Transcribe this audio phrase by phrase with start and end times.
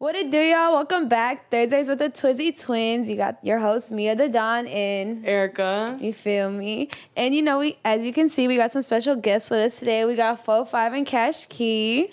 [0.00, 0.72] What it do, y'all?
[0.72, 1.50] Welcome back.
[1.50, 3.06] Thursdays with the Twizzy Twins.
[3.06, 5.98] You got your host Mia the Don and Erica.
[6.00, 6.88] You feel me?
[7.14, 9.78] And you know, we as you can see, we got some special guests with us
[9.78, 10.06] today.
[10.06, 12.08] We got Four Five and Cash Key.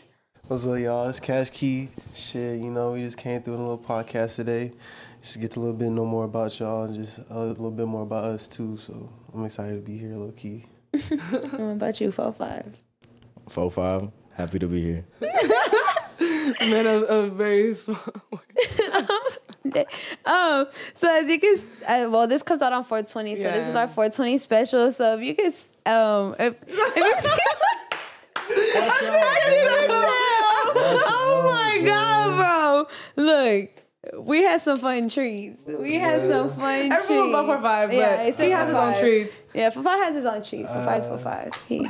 [0.47, 1.07] What's up, y'all?
[1.07, 1.87] It's Cash Key.
[2.13, 4.73] Shit, you know, we just came through a little podcast today.
[5.21, 7.88] Just get to a little bit know more about y'all and just a little bit
[7.88, 8.75] more about us too.
[8.75, 10.65] So I'm excited to be here, little key.
[10.91, 12.65] what about you, Four Five?
[13.47, 14.11] Four Five.
[14.33, 15.05] Happy to be here.
[16.61, 17.98] Man of a very small
[20.26, 23.76] um, so as you can, uh, well, this comes out on 420, so this is
[23.76, 24.91] our 420 special.
[24.91, 25.54] So if you could,
[25.91, 27.57] um, if, if
[30.99, 32.85] oh my god,
[33.16, 33.23] bro!
[33.23, 33.70] Look,
[34.20, 35.62] we had some fun treats.
[35.66, 37.04] We had some fun treats.
[37.04, 39.41] Everyone but for five, but except he has his own treats.
[39.54, 40.70] Yeah, for five has his own treats.
[40.70, 41.54] For five's for five.
[41.68, 41.88] He.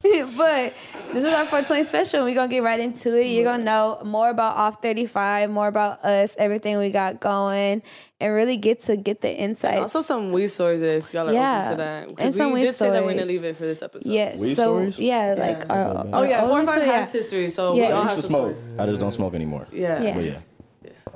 [0.38, 0.72] but
[1.12, 2.24] this is our 420 special.
[2.24, 3.26] We're gonna get right into it.
[3.26, 7.82] You're gonna know more about off 35, more about us, everything we got going,
[8.18, 9.78] and really get to get the insights.
[9.94, 11.60] Also, some weed stories if y'all are Yeah.
[11.64, 12.06] open to that.
[12.08, 14.10] And Because some we weed did say that we're gonna leave it for this episode.
[14.10, 14.98] yeah, Weed so stories?
[14.98, 15.74] yeah, like Yeah.
[15.74, 16.92] our, Oh yeah, our four own- and five yeah.
[16.92, 17.80] has history, so Yeah.
[17.80, 18.56] we I all I have used to smoke.
[18.56, 18.78] stories.
[18.80, 19.66] I just don't smoke anymore.
[19.70, 20.02] Yeah.
[20.02, 20.14] Yeah.
[20.14, 20.32] But yeah.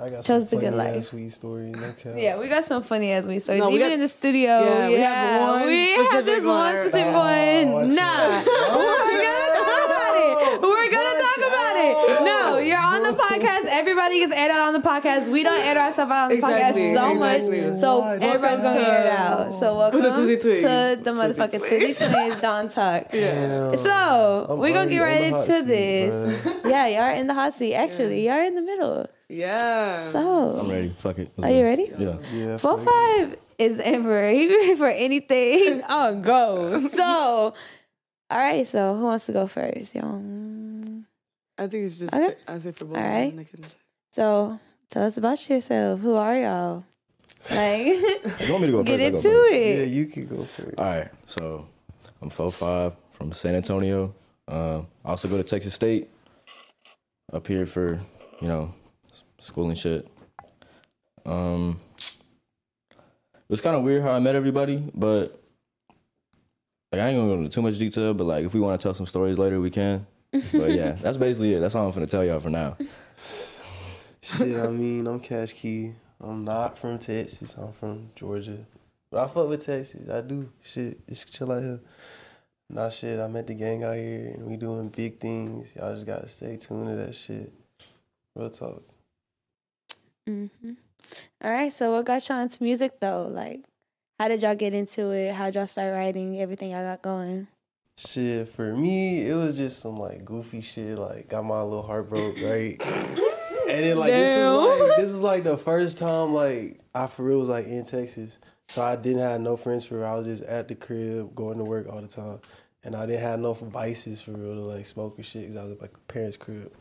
[0.01, 0.97] I got Chose some the good funny life.
[0.99, 1.71] ass sweet story.
[1.71, 1.95] No.
[2.17, 3.61] Yeah, we got some funny ass weed stories.
[3.61, 4.51] No, we Even got- in the studio.
[4.51, 6.77] Yeah, Yeah, we have one we have this one one.
[6.79, 7.73] specific Oh, one.
[7.73, 8.43] watch Nah.
[9.15, 10.61] We're gonna talk about it.
[10.63, 12.25] Oh, we're gonna talk about it.
[12.25, 13.67] No, you're on the podcast.
[13.71, 15.31] Everybody gets aired out on the podcast.
[15.31, 17.61] We don't air ourselves out on the Exactly, podcast so exactly.
[17.61, 17.77] much.
[17.77, 19.55] So Watch everybody's gonna air it out.
[19.55, 20.61] So welcome the Twizzy Twigs.
[20.63, 23.11] to the motherfucking Twizzy Twins Don Talk.
[23.11, 23.77] Damn.
[23.77, 26.47] So I'm we're gonna get right already on into seat, this.
[26.65, 27.75] Yeah, y'all are in the hot seat.
[27.75, 29.07] Actually, y'all are in the middle.
[29.29, 29.99] Yeah.
[29.99, 30.89] So I'm ready.
[30.89, 31.33] Fuck it.
[31.37, 31.59] Let's are go.
[31.59, 31.91] you ready?
[31.99, 32.17] Yeah.
[32.33, 32.57] Yeah.
[32.59, 35.59] Four five is in for he ready for anything.
[35.59, 36.79] He's on go.
[36.89, 37.03] So,
[38.31, 38.67] all right.
[38.67, 40.23] So, who wants to go first, y'all?
[41.57, 42.35] I think it's just Okay.
[42.49, 42.97] I say for both.
[42.97, 43.37] All of them, right.
[43.37, 43.65] they can-
[44.13, 44.59] So,
[44.91, 46.01] tell us about yourself.
[46.01, 46.85] Who are y'all?
[47.51, 47.87] Like,
[48.47, 49.27] You want me to go get first?
[49.27, 49.79] I'll go into it.
[49.79, 50.79] Yeah, you can go first.
[50.79, 51.09] All right.
[51.27, 51.67] So
[52.23, 54.15] I'm four five from San Antonio.
[54.49, 56.09] Uh, I also go to Texas State.
[57.33, 57.99] Up here for
[58.41, 58.84] you know s-
[59.45, 60.09] school and shit.
[61.27, 65.41] Um, it was kind of weird how I met everybody, but
[66.93, 68.15] like I ain't gonna go into too much detail.
[68.15, 70.07] But like if we want to tell some stories later, we can.
[70.33, 71.61] But yeah, that's basically it.
[71.61, 72.77] That's all I'm gonna tell y'all for now.
[74.23, 75.93] Shit, I mean, I'm Cash Key.
[76.21, 77.55] I'm not from Texas.
[77.57, 78.59] I'm from Georgia.
[79.11, 80.09] But I fuck with Texas.
[80.09, 80.51] I do.
[80.63, 81.81] Shit, just chill out here.
[82.71, 85.77] Nah, shit, I met the gang out here and we doing big things.
[85.77, 87.53] Y'all just gotta stay tuned to that shit.
[88.35, 88.83] Real talk.
[90.27, 90.47] Hmm
[91.43, 91.73] All right.
[91.73, 93.29] So, what got y'all into music though?
[93.31, 93.65] Like,
[94.19, 95.35] how did y'all get into it?
[95.35, 96.41] How'd y'all start writing?
[96.41, 97.49] Everything y'all got going?
[97.97, 100.99] Shit, for me, it was just some like goofy shit.
[100.99, 102.77] Like, got my little heart broke, right?
[103.69, 104.55] and then like this Damn.
[104.55, 107.85] was like this is like the first time like I for real was like in
[107.85, 108.39] Texas.
[108.69, 110.07] So I didn't have no friends for real.
[110.07, 112.41] I was just at the crib going to work all the time.
[112.83, 115.63] And I didn't have no vices for real to like smoke and shit because I
[115.63, 116.73] was at my parents' crib.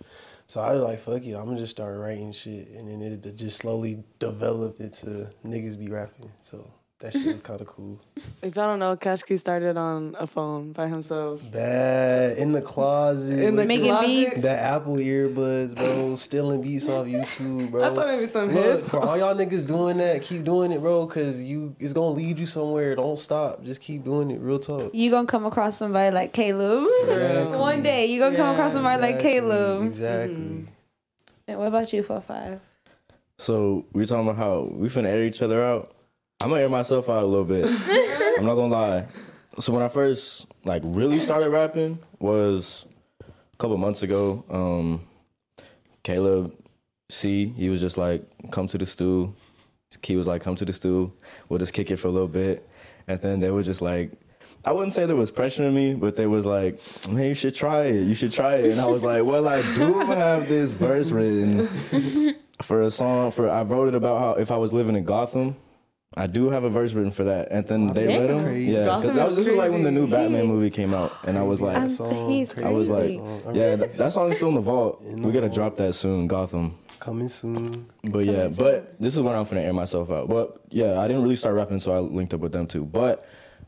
[0.47, 2.69] So I was like, fuck it, I'm gonna just start writing shit.
[2.69, 6.31] And then it just slowly developed into niggas be rapping.
[6.41, 6.71] So
[7.03, 7.99] that shit was kind of cool.
[8.41, 11.43] If y'all don't know, Cash Key started on a phone by himself.
[11.51, 13.39] Bad in the closet.
[13.45, 14.07] In the Making closet.
[14.07, 14.41] beats.
[14.41, 16.15] The Apple earbuds, bro.
[16.15, 17.83] Stealing beats off YouTube, bro.
[17.83, 21.05] I thought maybe some Look, for all y'all niggas doing that, keep doing it, bro,
[21.07, 22.95] cause you it's gonna lead you somewhere.
[22.95, 23.63] Don't stop.
[23.63, 24.39] Just keep doing it.
[24.39, 24.95] Real talk.
[24.95, 27.57] You gonna come across somebody like Caleb Exactly.
[27.59, 28.05] one day.
[28.05, 29.83] You gonna come across somebody like Exactly, Caleb.
[29.83, 30.35] Exactly.
[30.35, 30.65] Mm-hmm.
[31.49, 32.61] And what about you, four five?
[33.37, 35.93] So we talking about how we finna air each other out.
[36.43, 37.65] I'm gonna air myself out a little bit.
[38.37, 39.05] I'm not gonna lie.
[39.59, 42.85] So when I first like really started rapping was
[43.21, 44.43] a couple months ago.
[44.49, 45.01] Um,
[46.03, 46.53] Caleb
[47.09, 49.33] C, he was just like, "Come to the stool."
[50.01, 51.13] Key was like, "Come to the stool.
[51.47, 52.67] We'll just kick it for a little bit,"
[53.07, 54.11] and then they were just like.
[54.65, 57.83] I wouldn't say there was pressuring me, but they was like, "Man, you should try
[57.83, 58.03] it.
[58.03, 61.67] You should try it." And I was like, "Well, I do have this verse written
[62.61, 65.55] for a song for I wrote it about how if I was living in Gotham,
[66.15, 67.47] I do have a verse written for that.
[67.51, 68.71] And then they That's let him, crazy.
[68.71, 70.07] yeah, because Gotham is this is like when the new.
[70.07, 72.31] Batman movie came out, and I was like, I'm- song,
[72.63, 73.21] I was like, crazy.
[73.57, 75.01] yeah, that, that song's still in the vault.
[75.01, 75.55] In the We gotta vault.
[75.55, 76.77] drop that soon, Gotham.
[76.99, 77.87] Coming soon.
[78.03, 80.29] But yeah, but this is when I'm finna air myself out.
[80.29, 82.85] But yeah, I didn't really start rapping until I linked up with them too.
[82.85, 83.25] But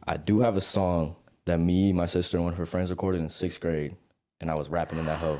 [0.07, 1.15] I do have a song
[1.45, 3.95] that me, my sister, and one of her friends recorded in sixth grade,
[4.39, 5.39] and I was rapping in that hoe.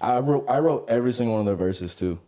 [0.00, 2.18] I wrote I wrote every single one of their verses too.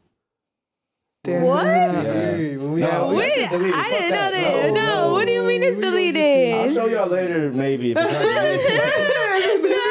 [1.24, 1.42] Damn.
[1.42, 1.64] What?
[1.66, 4.30] Hey, when we No, we- Wait, I didn't know that.
[4.32, 4.74] that.
[4.74, 7.50] No, No, what do you mean it's we gonna get to I'll show y'all later,
[7.50, 7.92] maybe.
[7.92, 9.80] If it's not deleted.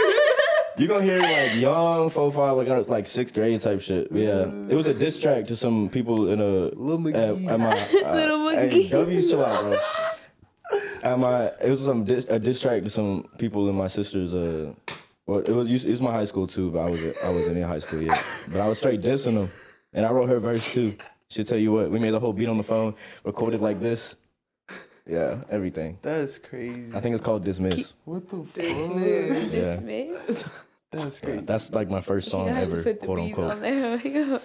[0.76, 4.08] You gonna hear like young four five like uh, like sixth grade type shit.
[4.12, 7.48] Yeah, it was a diss track to some people in a Lil at, McGee.
[7.48, 7.74] at my
[8.10, 9.78] uh, Little Hey, W's chill out, bro.
[11.04, 14.34] At my it was some dis, a diss track to some people in my sister's
[14.34, 14.74] uh.
[15.28, 17.64] Well, it was it was my high school too, but I was I wasn't in
[17.64, 18.22] high school yet.
[18.52, 19.52] But I was straight dissing them,
[19.94, 20.94] and I wrote her verse too.
[21.34, 22.94] She'll tell you what, we made the whole beat on the phone,
[23.24, 24.16] recorded like this.
[25.08, 25.98] Yeah, everything.
[26.04, 26.96] That's crazy.
[26.96, 27.96] I think it's called Dismiss.
[28.06, 28.64] What the fuck?
[28.64, 29.50] Yeah.
[29.80, 30.48] Dismiss.
[30.92, 31.40] That's crazy.
[31.40, 33.50] That's like my first song You have to ever, put the quote beat unquote.
[33.52, 33.98] on there.
[34.04, 34.42] Go-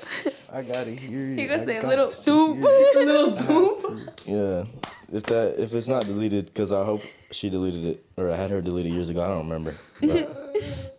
[0.51, 1.39] I gotta hear it.
[1.41, 2.57] he gonna say got little to stoop.
[2.95, 4.11] little stoop.
[4.25, 4.65] Yeah,
[5.13, 8.51] if that if it's not deleted, because I hope she deleted it or I had
[8.51, 9.23] her deleted years ago.
[9.23, 9.77] I don't remember.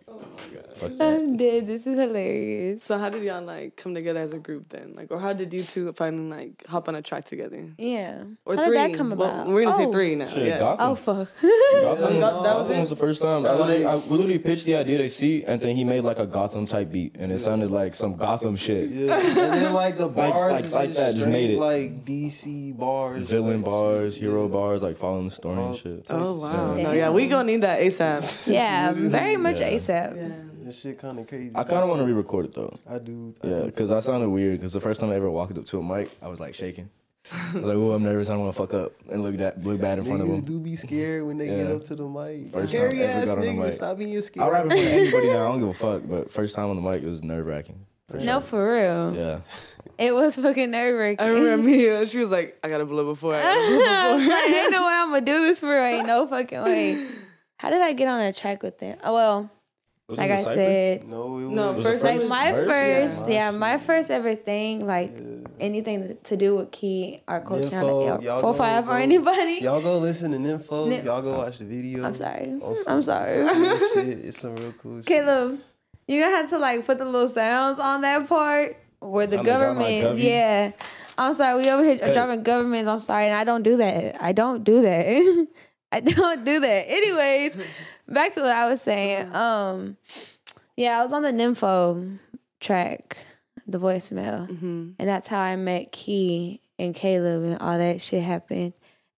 [0.80, 1.20] But, fuck that.
[1.20, 1.66] I'm dead.
[1.66, 2.84] This is hilarious.
[2.84, 4.94] So how did y'all like come together as a group then?
[4.96, 7.70] Like, or how did you two finally like hop on a track together?
[7.78, 8.24] Yeah.
[8.44, 8.76] Or How three?
[8.76, 9.46] did that come Well, about?
[9.48, 9.86] we're gonna oh.
[9.86, 10.26] say three now.
[10.26, 10.58] Shit, yeah.
[10.58, 10.86] Gotham.
[10.88, 11.28] Oh fuck.
[11.82, 12.80] Gotham, That- that was Gotham it?
[12.80, 13.46] was the first time.
[13.46, 16.18] I, like, I we literally pitched the idea to see, and then he made like
[16.18, 18.90] a Gotham type beat, and it sounded like some Gotham shit.
[18.90, 21.58] Yeah, and then like the bars, like- is like just that, just made it.
[21.58, 24.22] like DC bars, Villain like, bars, shit.
[24.24, 25.68] hero bars, like following the story Oh.
[25.68, 26.06] and shit.
[26.10, 26.76] Oh wow.
[26.76, 26.82] Yeah.
[26.82, 28.50] No, yeah, we gonna need that ASAP.
[28.52, 29.70] yeah, very much Yeah.
[29.72, 30.16] ASAP.
[30.16, 30.34] yeah.
[30.70, 31.50] This shit kind of crazy.
[31.56, 32.78] I kind of want to re-record it though.
[32.88, 33.34] I do.
[33.42, 34.58] I Yeah, because I sounded weird.
[34.58, 36.90] Because the first time I ever walked up to a mic, I was like shaking.
[37.32, 38.30] I was like, "Oh, I'm nervous.
[38.30, 40.36] I don't want to fuck up and look that look bad in front of Niggas
[40.36, 42.52] them." do be scared when they get up to the mic.
[42.52, 43.64] First Scary time ever ass got on the niggas.
[43.64, 43.72] mic.
[43.72, 44.46] Stop being scared.
[44.46, 45.32] I rap in front of anybody now.
[45.32, 46.02] I don't give a fuck.
[46.08, 47.84] But first time on the mic, it was nerve wracking.
[48.22, 49.16] No, for real.
[49.16, 49.40] Yeah.
[49.98, 51.18] It was fucking nerve wracking.
[51.26, 52.02] I remember Mia.
[52.02, 54.92] Uh, she was like, "I gotta blow before." I I was like, ain't no way
[54.94, 55.82] I'm gonna do this for real.
[55.82, 57.08] Ain't no fucking way.
[57.56, 58.98] How did I get on a track with them?
[59.02, 59.50] Oh well,
[60.10, 62.66] Was like I said, No, it No, was first like was my verse?
[62.66, 63.50] first, Yeah.
[63.52, 65.12] yeah, my first ever thing, like
[65.60, 69.58] anything to do with Key or Coach Nympho, y'all Four go- Five or anybody.
[69.62, 70.88] Y'all go listen to Nympho.
[70.88, 72.04] Nymph- Y'all go watch the video.
[72.04, 72.58] I'm sorry.
[72.60, 73.46] on some- I'm sorry.
[73.48, 74.18] some cool shit.
[74.26, 75.06] It's some real cool shit.
[75.06, 75.60] Caleb,
[76.08, 79.44] you gonna have to like put the little sounds on that part where the Time
[79.44, 79.66] to drop my
[80.00, 80.18] government.
[80.18, 80.22] govy.
[80.24, 80.72] Yeah,
[81.18, 81.62] I'm sorry.
[81.62, 82.14] We over here Cut it.
[82.14, 82.88] dropping governments.
[82.88, 84.20] I'm sorry, and I don't do that.
[84.20, 85.46] I don't do that.
[85.92, 86.84] I don't do that.
[86.88, 87.56] Anyways,
[88.10, 89.34] back to what I was saying.
[89.34, 89.96] Um,
[90.76, 92.18] yeah, I was on the Nympho
[92.60, 93.18] track,
[93.66, 94.48] the voicemail,
[94.98, 98.72] and that's how I met Key and Caleb, and all that shit happened.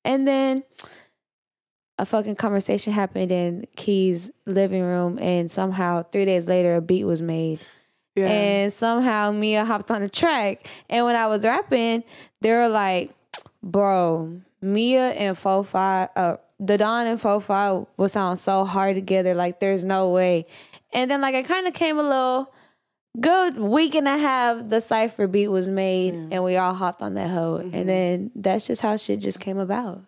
[0.05, 0.65] And then
[1.99, 7.05] a fucking conversation happened in Key's living room, and somehow three days later, a beat
[7.05, 7.61] was made.
[8.15, 8.27] Yeah.
[8.29, 10.67] And somehow Mia hopped on the track.
[10.91, 12.05] And when I was rapping,
[12.41, 13.15] they were like,
[13.63, 18.95] bro, Mia and Fo Five, uh, the Don and Fo Five will sound so hard
[18.95, 19.35] together.
[19.35, 20.45] Like, there's no way.
[20.93, 22.55] And then, like, it kind of came a little
[23.21, 24.69] good week and a half.
[24.69, 27.57] The Cypher beat was made, and we all hopped on that hoe.
[27.57, 27.87] And mm-hmm.
[27.87, 30.05] then that's just how shit just came about.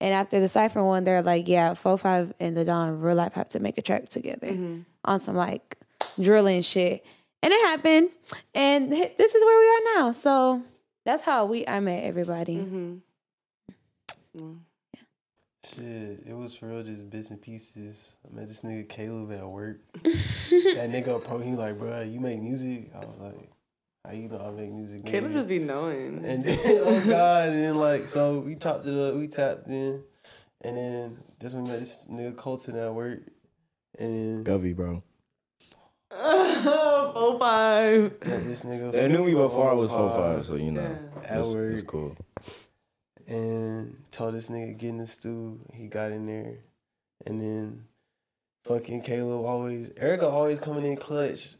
[0.00, 3.34] And after the Cypher one, they're like, yeah, Fo Five and the Don real life
[3.34, 4.80] have to make a track together mm-hmm.
[5.04, 5.76] on some like
[6.18, 7.04] drilling shit.
[7.42, 8.08] And it happened.
[8.54, 10.12] And this is where we are now.
[10.12, 10.62] So
[11.04, 12.56] that's how we I met everybody.
[12.56, 12.94] Mm-hmm.
[14.38, 14.58] Mm.
[15.64, 18.16] Shit, it was for real just bits and pieces.
[18.26, 19.78] I met this nigga Caleb at work.
[20.02, 22.90] that nigga approached me like, bro, you make music?
[22.94, 23.48] I was like,
[24.04, 25.06] how you know I make music?
[25.06, 26.24] Caleb nigga?" just be knowing.
[26.24, 30.02] And then, oh God, and then like, so we chopped it up, we tapped in,
[30.62, 33.20] and then this one met this nigga Colton at work,
[34.00, 35.00] and then Govy, bro.
[36.14, 38.02] oh five.
[38.26, 38.90] met this nigga.
[38.90, 41.72] They knew me before I was four four five, so you know, At it's, work.
[41.72, 42.16] it's cool.
[43.28, 45.60] And told this nigga get in the stew.
[45.72, 46.58] He got in there,
[47.26, 47.84] and then
[48.64, 51.56] fucking Caleb always Erica always coming in clutch.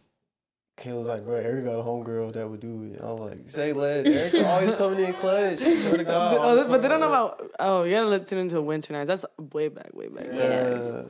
[0.76, 2.96] Caleb's like, bro, Erica got a homegirl that would do it.
[2.96, 4.06] And I was like, say less.
[4.06, 5.58] Erica always coming in clutch.
[5.58, 6.38] Swear to God.
[6.40, 7.50] Oh, this, but they don't know about.
[7.60, 9.08] Oh, you gotta listen into Winter Nights.
[9.08, 10.26] That's way back, way back.
[10.32, 11.02] Yeah,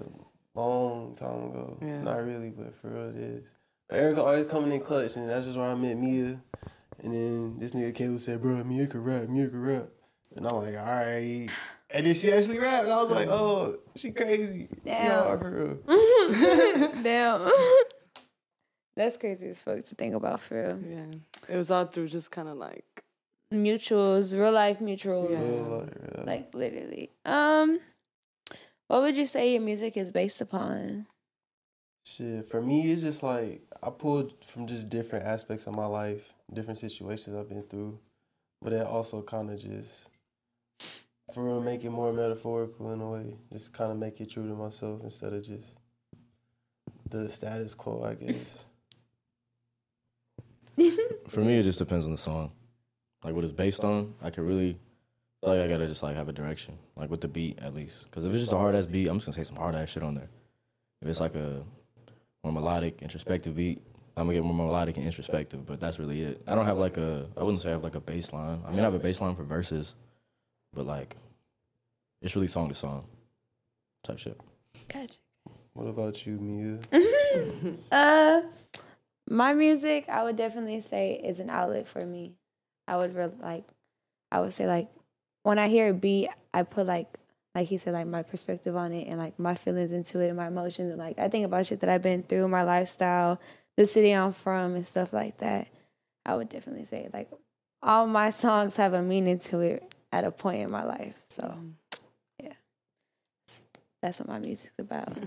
[0.54, 1.78] long time ago.
[1.80, 2.02] Yeah.
[2.02, 3.54] Not really, but for real it is.
[3.88, 6.42] But Erica always coming in clutch, and that's just where I met Mia.
[7.02, 9.88] And then this nigga Caleb said, bro, Mia could rap, Mia could rap.
[10.36, 11.48] And I'm like, all right.
[11.94, 14.68] And then she actually rapped, and I was like, oh, she crazy.
[14.72, 15.24] She Damn.
[15.24, 16.92] hard for real.
[17.02, 17.52] Damn.
[18.96, 20.78] That's crazy as fuck to think about for real.
[20.82, 21.12] Yeah.
[21.48, 22.84] It was all through just kind of like.
[23.52, 25.30] Mutuals, real life mutuals.
[25.30, 25.68] Yeah.
[25.68, 26.26] Real, like.
[26.26, 27.10] Like literally.
[27.24, 27.80] Um
[28.92, 31.06] what would you say your music is based upon?
[32.04, 36.34] Shit, for me, it's just like I pulled from just different aspects of my life,
[36.52, 37.98] different situations I've been through,
[38.60, 40.10] but it also kind of just,
[41.32, 43.36] for real, make it more metaphorical in a way.
[43.52, 45.76] Just kind of make it true to myself instead of just
[47.08, 48.66] the status quo, I guess.
[51.28, 52.52] For me, it just depends on the song,
[53.24, 54.14] like what it's based on.
[54.22, 54.78] I could really,
[55.40, 58.04] feel like I gotta just like have a direction, like with the beat at least.
[58.04, 59.90] Because if it's just a hard ass beat, I'm just gonna say some hard ass
[59.90, 60.30] shit on there.
[61.00, 61.62] If it's like a
[62.44, 63.82] more melodic, introspective beat.
[64.16, 66.42] I'm gonna get more melodic and introspective, but that's really it.
[66.46, 68.60] I don't have like a, I wouldn't say I have like a bass line.
[68.66, 69.94] I mean, I have a bass line for verses,
[70.74, 71.16] but like,
[72.20, 73.06] it's really song to song
[74.04, 74.40] type shit.
[74.88, 75.16] Gotcha.
[75.74, 76.78] What about you, Mia?
[77.90, 78.42] Uh,
[79.28, 82.34] my music, I would definitely say, is an outlet for me.
[82.86, 83.64] I would really like,
[84.30, 84.90] I would say like,
[85.42, 87.18] when I hear a beat, I put like,
[87.54, 90.36] like he said, like my perspective on it and like my feelings into it and
[90.36, 93.40] my emotions and like I think about shit that I've been through, my lifestyle,
[93.76, 95.68] the city I'm from, and stuff like that.
[96.26, 97.30] I would definitely say like,
[97.82, 101.14] all my songs have a meaning to it at a point in my life.
[101.28, 101.71] So, mm-hmm.
[102.42, 102.52] yeah,
[104.00, 105.16] that's what my music's about.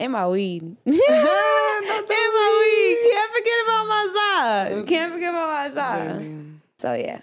[0.00, 0.62] And my weed.
[0.62, 3.10] and my weed.
[3.10, 4.86] Can't forget about my side.
[4.86, 6.44] Can't forget about my side.
[6.78, 7.20] So yeah.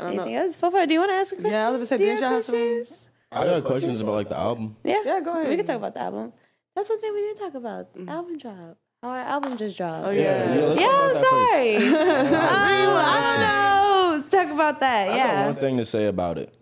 [0.00, 0.42] I don't Anything know.
[0.42, 0.56] else?
[0.56, 1.52] Fofo, do you want to ask a question?
[1.52, 2.54] Yeah, I was gonna say, didn't y'all have some?
[2.56, 3.08] questions?
[3.30, 4.76] I got questions about like the album.
[4.82, 5.02] Yeah.
[5.04, 5.48] Yeah, go ahead.
[5.48, 6.32] We can talk about the album.
[6.74, 7.94] That's one thing we didn't talk about.
[7.94, 8.08] Mm-hmm.
[8.08, 8.76] Album drop.
[9.04, 10.06] Oh, our album just dropped.
[10.06, 10.46] Oh yeah.
[10.66, 11.50] let's Yeah, I'm about that first.
[11.52, 11.76] sorry.
[11.76, 13.40] oh, I don't
[14.10, 14.16] know.
[14.16, 15.08] Let's talk about that.
[15.08, 15.46] I got Yeah.
[15.46, 16.56] one thing to say about it.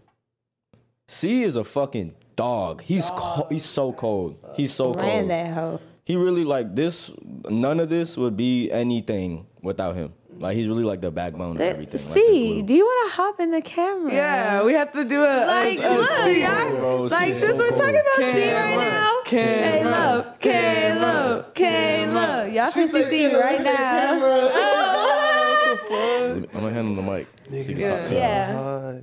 [1.08, 2.82] C is a fucking dog.
[2.82, 4.36] He's co- he's so cold.
[4.56, 5.30] He's so Ran cold.
[5.30, 5.80] that hoe.
[6.04, 7.12] He really like this.
[7.48, 10.12] None of this would be anything without him.
[10.38, 11.98] Like he's really like the backbone of everything.
[12.00, 12.62] See, glue.
[12.66, 14.12] do you want to hop in the camera?
[14.12, 16.40] Yeah, we have to do a Like, a, a look, scene.
[16.42, 16.76] y'all.
[16.78, 18.18] Bro, Like, C since we're talking cold.
[18.18, 22.52] about C right now, Caleb, Caleb, Caleb, Caleb.
[22.52, 24.48] Y'all can see C right now.
[25.94, 27.26] I'm gonna handle the mic.
[27.50, 28.12] So you can talk to him.
[28.14, 29.00] Yeah.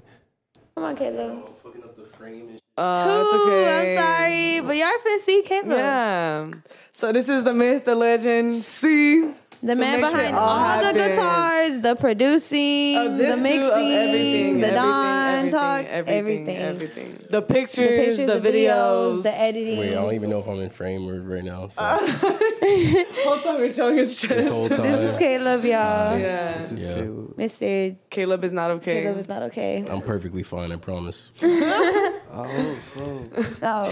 [0.76, 1.50] Come on, Caleb.
[1.64, 3.64] Fucking up the frame and Uh, Ooh, okay.
[3.78, 5.70] I'm sorry, but y'all finna see Caleb.
[5.70, 6.52] Yeah.
[6.92, 8.64] So this is the myth, the legend.
[8.64, 9.32] C.
[9.62, 14.62] The man behind all all the guitars, the producing, Of the too, of mixing, everything,
[14.62, 16.58] the everything, Don talk, everything, everything.
[16.58, 17.16] everything.
[17.24, 19.80] The The pictures, pictures, the, the, videos, the editing.
[19.80, 21.68] Wait, I don't even know if I'm in frame or- right now.
[21.68, 24.34] So Whole time we're showing his chest.
[24.36, 26.18] this whole time, this is Caleb, y'all.
[26.18, 26.58] yeah.
[26.58, 26.94] this is Yeah.
[26.96, 27.36] Caleb.
[27.38, 27.96] Mr.
[28.10, 29.02] Caleb is not okay.
[29.04, 29.84] Caleb is not okay.
[29.90, 30.72] I'm perfectly fine.
[30.72, 31.32] I promise.
[31.42, 33.30] I hope so.
[33.62, 33.92] Oh.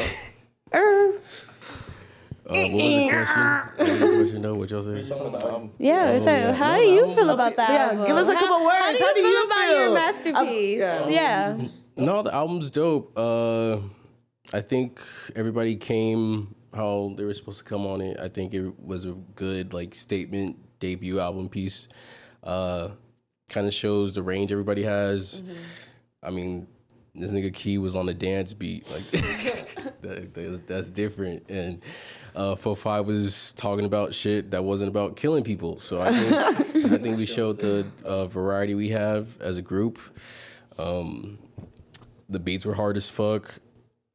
[0.74, 1.14] Er.
[2.50, 3.44] Uh, what was the question?
[3.78, 4.54] What was the question though?
[4.56, 5.02] What y'all say?
[5.80, 6.54] Yeah, it's like, yeah.
[6.54, 7.70] how do you feel about that?
[7.70, 8.08] yeah, album?
[8.08, 8.76] give us a How- couple words.
[8.80, 10.80] How do you How do feel you about your masterpiece?
[10.80, 11.08] yeah.
[11.10, 11.68] yeah.
[11.98, 13.12] No, the album's dope.
[13.18, 13.78] Uh,
[14.54, 15.02] I think
[15.36, 18.18] everybody came how they were supposed to come on it.
[18.20, 21.88] I think it was a good like statement debut album piece.
[22.44, 22.90] Uh,
[23.50, 25.44] kind of shows the range everybody has.
[26.24, 26.68] I mean,
[27.18, 29.04] this nigga Key was on the dance beat, like
[30.02, 31.50] that, that- that's different.
[31.50, 31.82] And
[32.36, 35.80] uh, Fo Five was talking about shit that wasn't about killing people.
[35.80, 40.00] So I think I think we showed the uh, variety we have as a group.
[40.78, 41.40] Um,
[42.30, 43.60] the beats were hard as fuck.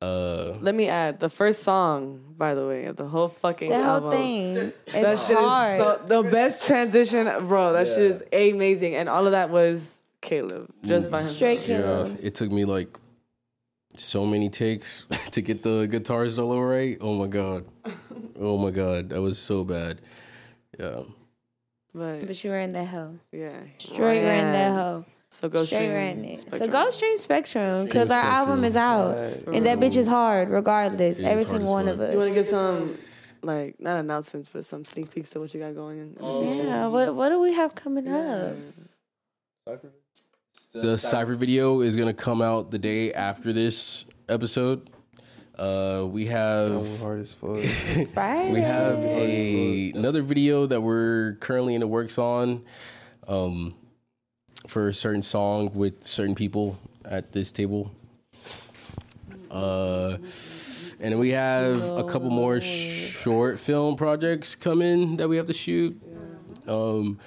[0.00, 3.76] Uh, Let me add the first song, by the way, of the whole fucking The
[3.76, 4.11] whole album.
[4.11, 4.54] thing.
[4.54, 4.73] That
[5.14, 5.78] It's shit hard.
[5.80, 7.73] is so the best transition, bro.
[7.73, 10.88] That shit is amazing, and all of that was Caleb mm.
[10.88, 11.36] just by himself.
[11.36, 12.96] Straight yeah, it took me like
[13.94, 16.96] so many takes to get the guitar solo right.
[17.00, 17.66] Oh my god,
[18.40, 20.00] oh my god, that was so bad.
[20.78, 21.02] Yeah,
[21.94, 23.18] But But you were in that hoe.
[23.32, 25.04] yeah, Straight oh, ran that hoe.
[25.30, 26.52] So go Straight stream ran it.
[26.52, 28.48] So go stream Spectrum because our Spectrum.
[28.50, 29.16] album is out.
[29.16, 29.56] Right.
[29.56, 31.20] And that bitch is hard regardless.
[31.20, 31.94] It is Every single one fuck.
[31.94, 32.12] of us.
[32.12, 32.98] You want to get some
[33.42, 36.52] like not announcements, but some sneak peeks to what you got going in, in the
[36.52, 36.68] future?
[36.68, 38.54] Yeah, what what do we have coming up?
[40.72, 44.88] The cipher video is gonna come out the day after this episode.
[45.58, 47.58] Uh, we have I'm hard as fuck.
[48.14, 48.52] Friday.
[48.52, 52.64] we have a another video that we're currently in the works on
[53.28, 53.74] um,
[54.66, 57.92] for a certain song with certain people at this table.
[59.50, 60.16] Uh,
[61.00, 66.00] and we have a couple more short film projects coming that we have to shoot.
[66.66, 67.18] Um,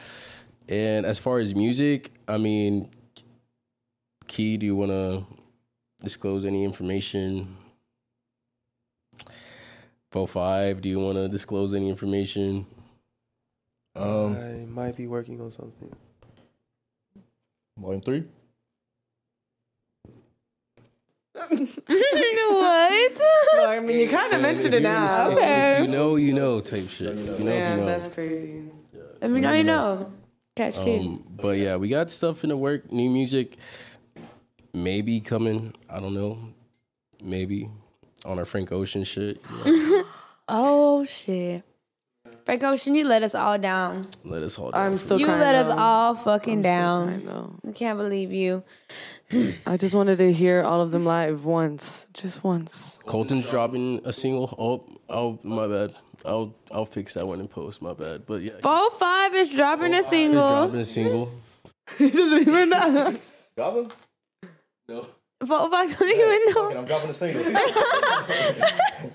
[0.68, 2.90] and as far as music, I mean,
[4.36, 5.24] Key, do you want to
[6.04, 7.56] disclose any information?
[10.12, 12.66] Fo five, do you want to disclose any information?
[13.96, 15.90] Um, I might be working on something.
[17.80, 18.26] volume three.
[21.36, 23.12] what?
[23.54, 25.30] Well, I mean, you kind of mentioned it now.
[25.30, 27.18] If, if you know, you know, type shit.
[27.18, 27.86] If you know, if Yeah, you know.
[27.86, 28.64] that's crazy.
[29.22, 30.12] I mean, I know.
[30.58, 31.06] Catch kid.
[31.06, 33.58] Um, but yeah, we got stuff in the work, new music,
[34.76, 35.74] maybe coming.
[35.90, 36.38] I don't know,
[37.24, 37.70] maybe
[38.26, 39.42] on our Frank Ocean shit.
[39.66, 40.04] you know.
[40.48, 41.64] Oh shit.
[42.46, 44.06] Franco, Ocean, you let us all down.
[44.24, 44.74] Let us hold.
[44.74, 44.82] down.
[44.92, 45.76] I'm still You crying, let us though.
[45.82, 47.06] all fucking I'm still down.
[47.08, 47.70] crying, though.
[47.70, 48.64] I can't believe you.
[49.66, 53.00] I just wanted to hear all of them live once, just once.
[53.08, 54.54] Colton's dropping a single.
[54.60, 55.96] Oh, oh, my bad.
[56.24, 57.82] I'll I'll fix that one in post.
[57.82, 58.28] My bad.
[58.28, 60.48] But yeah, he's Four five is dropping a single.
[60.48, 61.32] dropping a single.
[61.98, 63.18] he doesn't even know.
[63.58, 63.92] Dropping?
[64.88, 65.08] No.
[65.46, 66.80] Four five don't even know.
[66.80, 67.44] I'm dropping a single.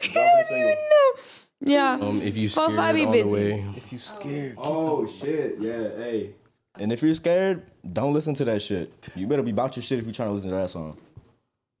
[0.00, 1.22] He don't even know.
[1.62, 1.98] Yeah.
[2.00, 3.32] Um, if you Four, scared five, be on the busy.
[3.32, 6.30] way, If you scared, get Oh shit, yeah, hey.
[6.78, 8.92] And if you're scared, don't listen to that shit.
[9.14, 10.96] You better be about your shit if you're trying to listen to that song.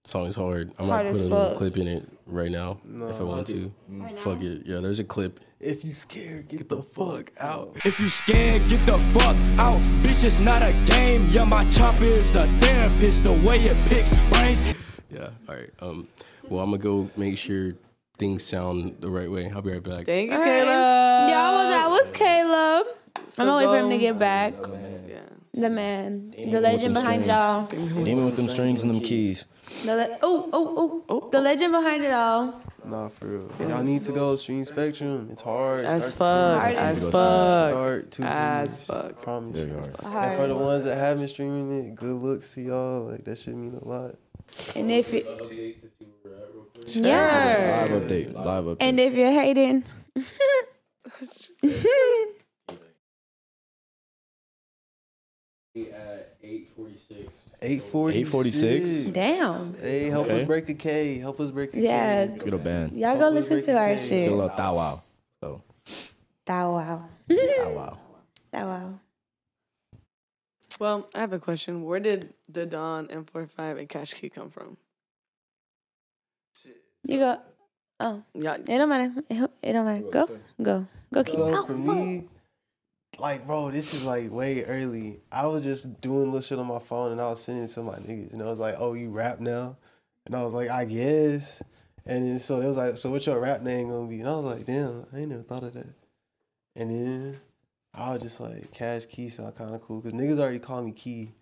[0.04, 0.72] song is hard.
[0.78, 1.58] I Hard might as put a little fuck.
[1.58, 3.72] clip in it right now if I want to.
[4.16, 4.62] Fuck it.
[4.66, 5.40] Yeah, there's a clip.
[5.60, 7.76] If you scared, get the fuck out.
[7.84, 9.78] If you scared, get the fuck out.
[10.02, 11.22] Bitch, it's not a game.
[11.30, 13.24] Yeah, my chopper is a therapist.
[13.24, 14.60] The way it picks brains.
[15.10, 15.30] Yeah.
[15.48, 15.70] All right.
[15.80, 16.08] Um.
[16.48, 17.74] Well, I'm gonna go make sure
[18.16, 19.50] things sound the right way.
[19.54, 20.06] I'll be right back.
[20.06, 20.64] Thank you, All right.
[20.64, 21.28] Kayla.
[21.28, 22.86] Yeah, well, that was Caleb.
[23.38, 24.54] I'm gonna wait for him to get back.
[25.52, 25.62] Yeah.
[25.62, 27.66] The man, the legend them behind it all.
[28.04, 29.46] Demon with them strings and them keys.
[29.84, 31.28] The le- oh, oh, oh, oh.
[31.30, 32.60] the legend behind it all.
[32.84, 33.50] Nah, for real.
[33.68, 35.28] Y'all need to go stream Spectrum.
[35.30, 35.84] It's hard.
[35.84, 36.72] As Start fuck.
[36.72, 37.12] to As finish.
[37.12, 37.70] fuck.
[37.70, 38.86] Start to As finish.
[38.86, 39.22] fuck.
[39.22, 39.70] Promise Yeah, you.
[39.70, 39.82] you are.
[39.82, 40.50] And for Hard.
[40.50, 43.02] the ones that have been streaming it, good looks to y'all.
[43.10, 44.14] Like that should mean a lot.
[44.76, 45.26] And if it,
[46.86, 48.34] yeah, Live update.
[48.34, 48.76] Live update.
[48.80, 49.84] and if you're hating,
[55.76, 57.54] At eight forty six.
[57.62, 59.06] 846.
[59.06, 59.14] 846.
[59.14, 60.38] damn, Hey, help Okay.
[60.38, 61.18] us break the K.
[61.18, 62.26] Help us break the Yeah.
[62.26, 62.32] K.
[62.32, 62.92] Let's get a band.
[62.92, 63.96] y'all go Help us listen break to the our chain.
[63.96, 64.32] Get a shit.
[64.32, 65.02] little thou wow.
[65.40, 65.62] So,
[66.44, 67.98] Thou wow, thou wow.
[68.52, 69.00] thou wow.
[70.80, 71.84] Well, I have a question.
[71.84, 74.76] Where did the Dawn M45 and Cash Key come from?
[77.04, 77.38] You go.
[78.00, 78.54] Oh, Yeah.
[78.54, 79.12] it don't matter.
[79.28, 80.02] It don't- it don't matter.
[80.10, 80.26] Go,
[80.60, 81.22] go, go.
[81.24, 81.34] Keep.
[81.34, 81.78] So Oh, for fuck.
[81.96, 82.28] me,
[83.20, 85.20] like, bro, this is like way early.
[85.30, 87.82] I was just doing little shit on my phone and I was sending it to
[87.82, 88.32] my niggas.
[88.32, 89.76] And I was like, oh, you rap now?
[90.26, 91.62] And I was like, I guess.
[92.06, 94.20] And then so they was like, so what's your rap name gonna be?
[94.20, 95.94] And I was like, damn, I ain't never thought of that.
[96.76, 97.40] And then
[97.94, 100.92] I was just like, Cash Key sound kind of cool because niggas already call me
[100.92, 101.32] Key.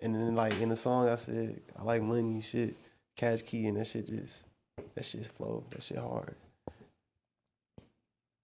[0.00, 2.76] And then like in the song, I said I like money, shit,
[3.16, 4.44] Cash Key, and that shit just
[4.94, 6.36] that shit flow, that shit hard.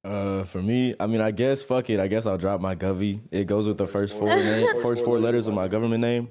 [0.02, 2.00] Uh, for me, I mean, I guess fuck it.
[2.00, 3.20] I guess I'll drop my Govy.
[3.30, 6.30] It goes with the first four name, first four letters of my government name.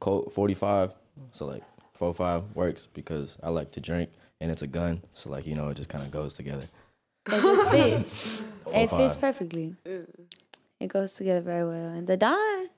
[0.00, 0.92] Colt forty five.
[1.32, 5.02] So like four five works because I like to drink and it's a gun.
[5.14, 6.64] So like you know, it just kind of goes together.
[7.26, 8.42] It just fits.
[8.74, 9.76] it fits perfectly.
[10.80, 11.90] It goes together very well.
[11.90, 12.68] And the Don,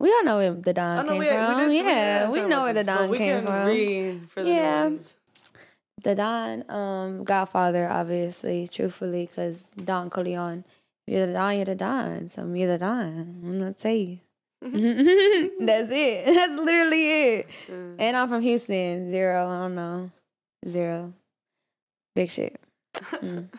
[0.00, 1.68] we all know where the Don Oh, came we, we from.
[1.70, 3.66] did, yeah, did we know where the this, but Don we came can from.
[3.68, 4.82] read for the Yeah.
[4.84, 5.14] ones.
[6.02, 10.64] The Don, um, Godfather, obviously, truthfully, because Don Corleone.
[11.06, 12.28] You're the Don, you're the Don.
[12.28, 13.40] So you're the Don.
[13.44, 14.18] I'm not tell you.
[14.62, 16.26] That's it.
[16.34, 17.48] That's literally it.
[17.68, 17.96] Mm.
[17.98, 19.10] And I'm from Houston.
[19.10, 19.48] Zero.
[19.48, 20.10] I don't know.
[20.68, 21.12] Zero.
[22.14, 22.60] Big shit.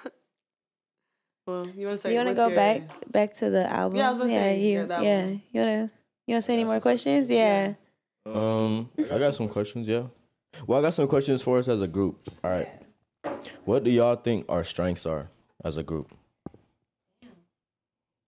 [1.47, 3.97] Well, you want to say you want to go your- back back to the album?
[3.97, 4.79] Yeah, I was gonna yeah, say, you.
[4.79, 5.41] yeah, that yeah, one.
[5.51, 5.91] you wanna
[6.27, 7.29] you wanna say any more questions?
[7.29, 7.73] Yeah.
[8.27, 9.87] Um, I got some questions.
[9.87, 10.03] Yeah.
[10.67, 12.27] Well, I got some questions for us as a group.
[12.43, 12.69] All right.
[13.65, 15.29] What do y'all think our strengths are
[15.63, 16.11] as a group?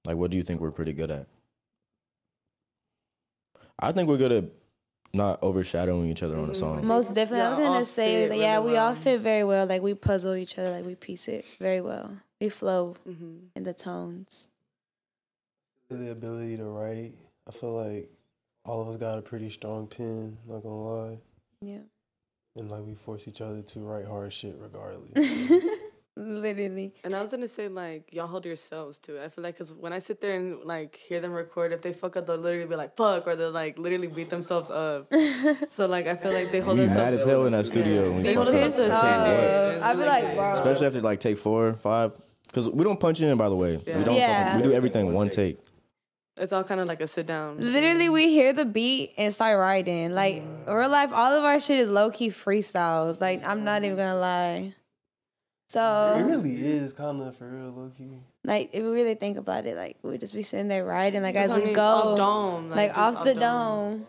[0.06, 1.28] Like, what do you think we're pretty good at?
[3.80, 4.46] I think we're good at
[5.14, 6.86] not overshadowing each other on a song.
[6.86, 7.40] Most definitely.
[7.46, 8.96] Y'all I'm gonna say fit that, yeah, really we all well.
[8.96, 9.66] fit very well.
[9.68, 12.18] Like we puzzle each other, like we piece it very well.
[12.42, 13.50] We flow Mhm.
[13.56, 14.50] in the tones.
[15.90, 17.14] the ability to write.
[17.48, 18.10] I feel like
[18.66, 21.22] all of us got a pretty strong pen, not gonna lie.
[21.62, 21.82] Yeah.
[22.56, 25.12] And like we force each other to write hard shit regardless.
[26.16, 26.94] Literally.
[27.04, 29.20] And I was gonna say like y'all hold yourselves too.
[29.20, 31.92] I feel like because when I sit there and like hear them record, if they
[31.92, 35.12] fuck up, they'll literally be like fuck, or they'll like literally beat themselves up.
[35.70, 37.04] so like I feel like they hold We themselves.
[37.12, 38.12] mad as hell in that studio.
[38.12, 39.82] when They hold themselves to the standard.
[39.82, 40.36] I'd be like, good.
[40.36, 40.54] bro.
[40.54, 42.12] Especially after like take four, five.
[42.46, 43.82] Because we don't punch in, by the way.
[43.88, 43.98] Yeah.
[43.98, 44.16] We don't.
[44.16, 44.46] Yeah.
[44.52, 45.58] Fucking, we do everything one take.
[46.36, 47.60] It's all kind of like a sit down.
[47.60, 50.14] Literally, we hear the beat and start writing.
[50.16, 53.22] Like real life, all of our shit is low key freestyles.
[53.22, 54.74] Like I'm not even gonna lie.
[55.68, 58.20] So it really is kind of for real, low key.
[58.44, 61.34] like, if we really think about it, like we just be sitting there writing, like
[61.36, 64.08] That's as what I we mean, go, off dome, like, just off the dome.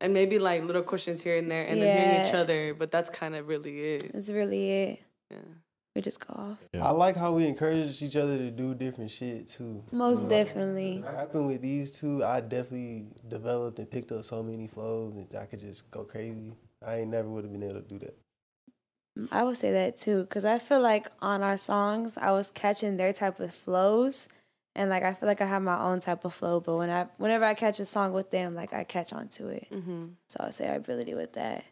[0.00, 2.74] and maybe like little questions here and there, and then hearing each other.
[2.74, 4.10] But that's kind of really it.
[4.12, 5.02] That's really it.
[5.30, 5.38] Yeah.
[5.94, 6.58] We just go off.
[6.72, 6.86] Yeah.
[6.86, 9.82] I like how we encourage each other to do different shit too.
[9.92, 11.04] Most definitely.
[11.04, 15.44] Rapping with these two, I definitely developed and picked up so many flows and I
[15.44, 16.54] could just go crazy.
[16.84, 18.16] I ain't never would have been able to do that.
[19.30, 22.96] I would say that too, because I feel like on our songs, I was catching
[22.96, 24.26] their type of flows,
[24.74, 26.60] and like I feel like I have my own type of flow.
[26.60, 29.48] But when I, whenever I catch a song with them, like I catch on to
[29.48, 29.66] it.
[29.70, 30.06] Mm-hmm.
[30.28, 31.64] So I would say our ability with that.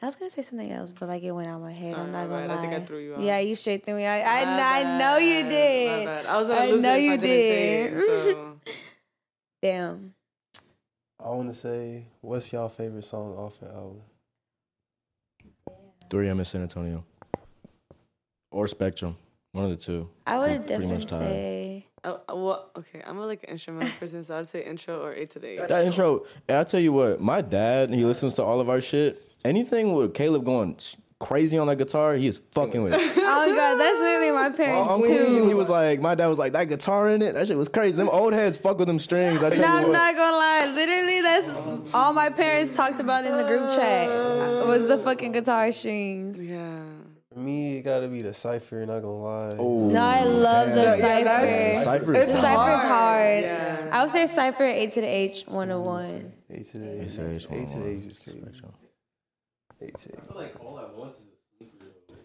[0.00, 1.94] I was gonna say something else, but like it went out my head.
[1.94, 2.50] Sorry, I'm not gonna bad.
[2.50, 2.56] lie.
[2.56, 3.20] I think I threw you off.
[3.20, 4.04] Yeah, you straight threw me.
[4.04, 4.20] out.
[4.24, 5.98] I I, I know you did.
[5.98, 6.26] my bad.
[6.26, 8.60] I was gonna I lose know it if you I didn't say it, so.
[9.62, 10.14] Damn.
[11.20, 14.02] I want to say, what's y'all favorite song off the album?
[16.10, 16.38] 3 a.m.
[16.38, 17.04] in San Antonio.
[18.52, 19.16] Or Spectrum.
[19.50, 20.08] One of the two.
[20.26, 21.22] I would I'm pretty definitely much tired.
[21.22, 23.02] say Oh, uh, well, okay.
[23.04, 25.68] I'm a like instrumental person, so I'd say intro or eight to the eight.
[25.68, 28.80] That intro, and I tell you what, my dad, he listens to all of our
[28.80, 30.78] shit anything with Caleb going
[31.18, 32.94] crazy on that guitar, he is fucking with.
[32.94, 33.00] It.
[33.16, 35.46] oh god, that's literally my parents well, too.
[35.46, 37.96] He was like, my dad was like, that guitar in it, that shit was crazy.
[37.96, 39.42] Them old heads fuck with them strings.
[39.42, 39.92] I tell no, you I'm what.
[39.92, 40.72] not gonna lie.
[40.74, 44.08] Literally, that's all my parents talked about in the group chat
[44.66, 46.44] was the fucking guitar strings.
[46.44, 46.82] Yeah.
[47.36, 48.84] Me, it gotta be the cipher.
[48.84, 49.56] Not gonna lie.
[49.58, 50.76] Oh, no, I love damn.
[50.76, 51.46] the cipher.
[51.46, 52.86] Yeah, cipher, is cipher's hard.
[52.86, 53.44] hard.
[53.44, 53.90] Yeah.
[53.92, 56.32] I would say cipher A to the H one hundred one.
[56.50, 57.14] A to the H.
[57.14, 58.42] A to the H is crazy.
[59.80, 59.92] 18.
[59.92, 61.26] I feel like all at once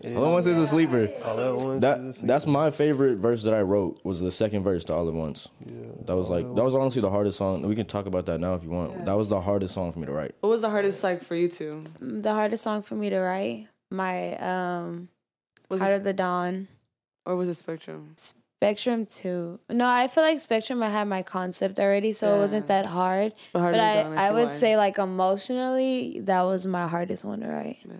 [0.03, 1.09] is a sleeper.
[1.23, 1.81] All at once.
[1.81, 2.27] That, is a sleeper.
[2.27, 5.47] That's my favorite verse that I wrote was the second verse to All at Once.
[5.65, 5.75] Yeah.
[6.05, 7.61] That was like that was honestly the hardest song.
[7.61, 8.91] We can talk about that now if you want.
[8.93, 9.05] Yeah.
[9.05, 10.35] That was the hardest song for me to write.
[10.41, 11.85] What was the hardest like for you two?
[11.99, 15.09] The hardest song for me to write, my um,
[15.69, 16.67] was Out it, of the Dawn,
[17.25, 18.15] or was it Spectrum?
[18.63, 19.59] Spectrum too.
[19.69, 23.33] No, I feel like Spectrum I had my concept already, so it wasn't that hard.
[23.51, 24.53] But, But I, I would why.
[24.53, 27.79] say like emotionally, that was my hardest one to write.
[27.85, 27.95] Yeah.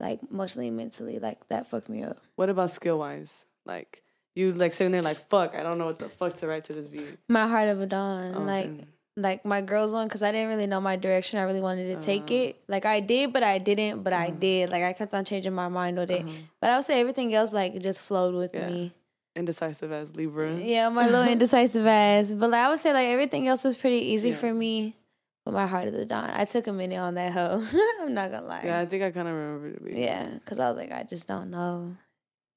[0.00, 2.18] Like emotionally, mentally, like that fucked me up.
[2.36, 3.46] What about skill wise?
[3.66, 4.02] Like
[4.36, 6.72] you like sitting there like fuck, I don't know what the fuck to write to
[6.72, 7.18] this beat.
[7.28, 8.86] My Heart of a Dawn, Oh, like same.
[9.16, 11.40] like my girls one, because I didn't really know my direction.
[11.40, 12.34] I really wanted to take Uh-huh.
[12.50, 12.62] it.
[12.68, 14.04] Like I did, but I didn't.
[14.04, 14.70] But I did.
[14.70, 16.24] Like I kept on changing my mind with it.
[16.60, 18.64] But I would say everything else like just flowed with Uh-huh.
[18.64, 18.70] Yeah.
[18.72, 18.92] me.
[19.38, 20.54] Indecisive as Libra.
[20.56, 22.32] Yeah, my little indecisive ass.
[22.32, 24.36] But like, I would say like everything else was pretty easy Yeah.
[24.36, 24.96] for me.
[25.44, 27.64] But my heart of the dawn, I took a minute on that hoe.
[28.02, 28.62] I'm not gonna lie.
[28.64, 29.96] Yeah, I think I kind of remember the beat.
[29.96, 31.96] Yeah, because I was like, I just don't know.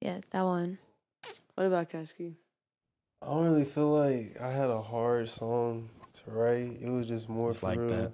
[0.02, 0.78] Yeah, that one.
[1.56, 2.36] What about Cash Key?
[3.22, 6.80] I don't really feel like I had a hard song to write.
[6.82, 7.88] It was just more It's for like real.
[7.90, 8.12] that.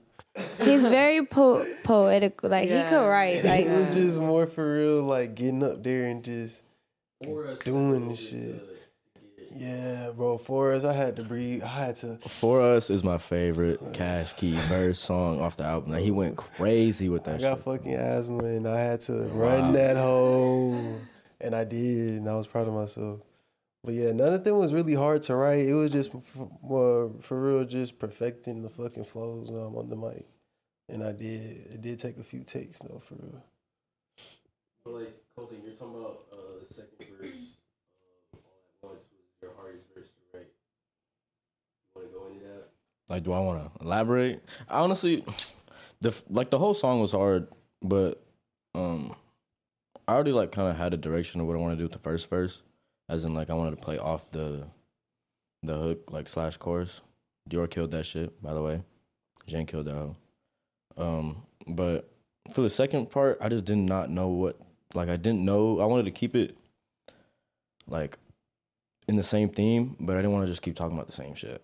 [0.62, 2.44] He's very po- poetic.
[2.44, 3.44] Like he could write.
[3.46, 6.67] Like It was just more for real, like getting up there and just for us
[7.22, 8.64] doing the shit.
[9.52, 10.38] Yeah, bro.
[10.38, 11.64] For us, I had to breathe.
[11.64, 12.18] I had to.
[12.18, 15.94] For Us is my favorite Cash Key verse song off the album.
[15.94, 17.42] Like, he went crazy with that.
[17.42, 17.50] Shit.
[17.50, 17.82] I that got shit.
[17.82, 21.00] fucking asthma and I had to run that hole,
[21.42, 23.22] and I did, and I was proud of myself.
[23.84, 25.66] But yeah, none of them was really hard to write.
[25.66, 29.96] It was just for, for real, just perfecting the fucking flows when I'm on the
[29.96, 30.28] mic,
[30.90, 31.74] and I did.
[31.74, 33.44] It did take a few takes though, for real.
[34.88, 37.58] But like Colton, you're talking about uh, the second verse
[38.32, 40.47] of All at Once was your hardest verse to write.
[41.93, 42.69] You want to go into that?
[43.10, 44.41] Like, do I want to elaborate?
[44.69, 45.26] I honestly,
[46.00, 47.50] the like the whole song was hard,
[47.82, 48.23] but
[48.76, 49.13] um,
[50.08, 51.91] I already like kind of had a direction of what I want to do with
[51.91, 52.62] the first verse,
[53.10, 54.67] as in like I wanted to play off the
[55.63, 57.02] the hook like slash chorus.
[57.50, 58.82] Dior killed that shit, by the way.
[59.47, 60.15] Jen killed that hoe.
[60.95, 62.10] Um, but
[62.54, 64.62] for the second part, I just did not know what
[64.93, 65.80] like I didn't know.
[65.80, 66.58] I wanted to keep it
[67.88, 68.17] like
[69.08, 71.36] in the same theme, but I didn't want to just keep talking about the same
[71.36, 71.63] shit.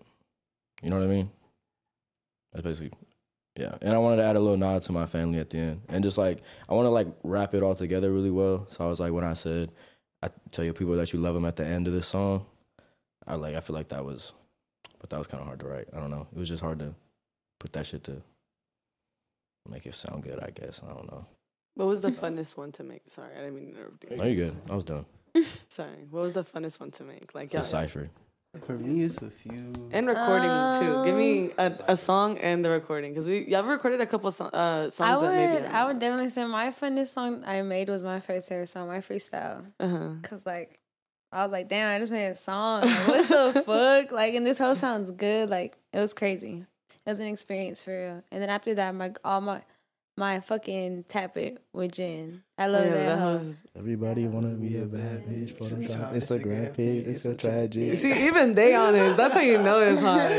[0.82, 1.30] You know what I mean?
[2.52, 2.96] That's basically,
[3.56, 3.76] yeah.
[3.80, 6.04] And I wanted to add a little nod to my family at the end, and
[6.04, 8.66] just like I want to like wrap it all together really well.
[8.68, 9.70] So I was like, when I said,
[10.22, 12.46] "I tell your people that you love them" at the end of this song,
[13.26, 14.32] I like I feel like that was,
[15.00, 15.88] but that was kind of hard to write.
[15.92, 16.28] I don't know.
[16.34, 16.94] It was just hard to
[17.58, 18.22] put that shit to
[19.68, 20.40] make it sound good.
[20.40, 21.26] I guess I don't know.
[21.74, 23.02] What was the funnest one to make?
[23.08, 24.16] Sorry, I didn't mean to interrupt you.
[24.16, 24.56] No, you good.
[24.70, 25.06] I was done.
[25.68, 26.06] Sorry.
[26.10, 27.34] What was the funnest one to make?
[27.34, 28.10] Like The yeah, cipher.
[28.66, 29.72] For me, it's a few.
[29.90, 30.48] and recording
[30.80, 31.04] too.
[31.04, 34.44] Give me a, a song and the recording because we y'all recorded a couple so,
[34.46, 37.88] uh, songs I that maybe would, I would definitely say my funnest song I made
[37.88, 39.66] was my first ever song, my freestyle.
[39.80, 40.10] Uh-huh.
[40.22, 40.78] Cause like,
[41.32, 42.82] I was like, damn, I just made a song.
[42.82, 44.12] Like, what the fuck?
[44.12, 45.50] Like, and this whole sounds good.
[45.50, 46.64] Like, it was crazy.
[47.04, 48.22] It was an experience for real.
[48.30, 49.62] And then after that, my all my
[50.16, 52.42] my fucking tap it with Jen.
[52.56, 53.18] I love Oh, yeah, that.
[53.18, 53.64] that was.
[53.76, 57.06] Everybody wanna be a bad bitch for them Instagram page.
[57.06, 57.98] It's so tragic.
[57.98, 59.16] See, even they on it.
[59.16, 60.30] That's how you know it's hard.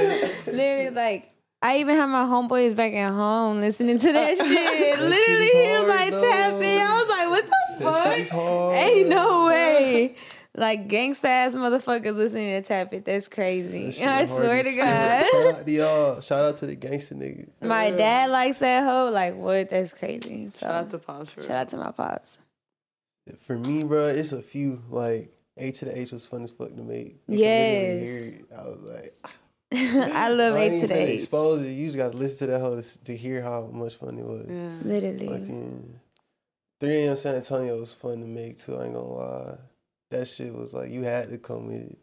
[0.53, 1.29] Literally, like.
[1.61, 4.45] I even had my homeboys back at home listening to that shit.
[4.45, 6.21] shit Literally, he was like though.
[6.21, 6.79] tapping.
[6.79, 8.15] I was like, what the That fuck?
[8.17, 8.75] shit's hard.
[8.77, 10.15] Ain't no way.
[10.57, 13.03] Like gangsta ass motherfuckers listening to tap it.
[13.03, 13.87] That's crazy.
[13.87, 14.75] That shit I swear to.
[14.75, 15.25] God.
[15.31, 16.21] Shout out to y'all.
[16.21, 17.49] Shout out to the gangster nigga.
[17.61, 19.11] My dad likes that hoe.
[19.11, 19.69] Like what?
[19.69, 20.47] That's crazy.
[20.49, 22.39] So Shout out to Pops for shout out to my pops.
[23.41, 24.81] For me, bro, it's a few.
[24.89, 27.17] Like A to the H was fun as fuck to make.
[27.27, 28.01] You Yes.
[28.07, 28.45] hear it.
[28.57, 29.35] I was like, ah.
[29.73, 31.09] I love I ain't A to the H.
[31.15, 31.71] expose it.
[31.71, 34.45] You just gotta listen to that whole to, to hear how much fun it was.
[34.47, 34.69] Yeah.
[34.83, 35.27] Literally.
[35.27, 35.99] Fucking
[36.79, 37.15] 3 a.m.
[37.17, 38.77] San Antonio was fun to make too.
[38.77, 39.57] I ain't gonna lie.
[40.11, 41.97] That shit was like you had to come with it.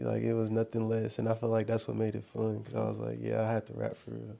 [0.00, 2.62] Like it was nothing less, and I feel like that's what made it fun.
[2.62, 4.36] Cause I was like, yeah, I had to rap for real,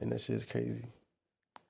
[0.00, 0.84] and that shit's crazy.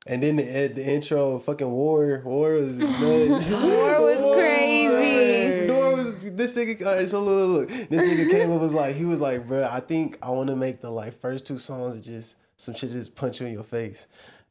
[0.06, 3.52] And then the, the intro, fucking war, war was nuts.
[3.52, 5.70] War was crazy.
[5.70, 6.84] War was this nigga.
[6.84, 7.88] All right, so look, look, look.
[7.88, 10.56] this nigga came up was like, he was like, bro, I think I want to
[10.56, 13.64] make the like first two songs that just some shit just punch you in your
[13.64, 14.06] face,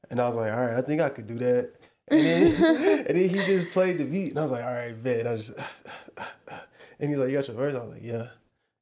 [0.10, 1.73] and I was like, all right, I think I could do that.
[2.09, 5.01] And then, and then he just played the beat, and I was like, all right,
[5.03, 5.27] bet.
[5.27, 5.51] I just,
[6.99, 7.75] and he's like, you got your verse?
[7.75, 8.27] I was like, yeah.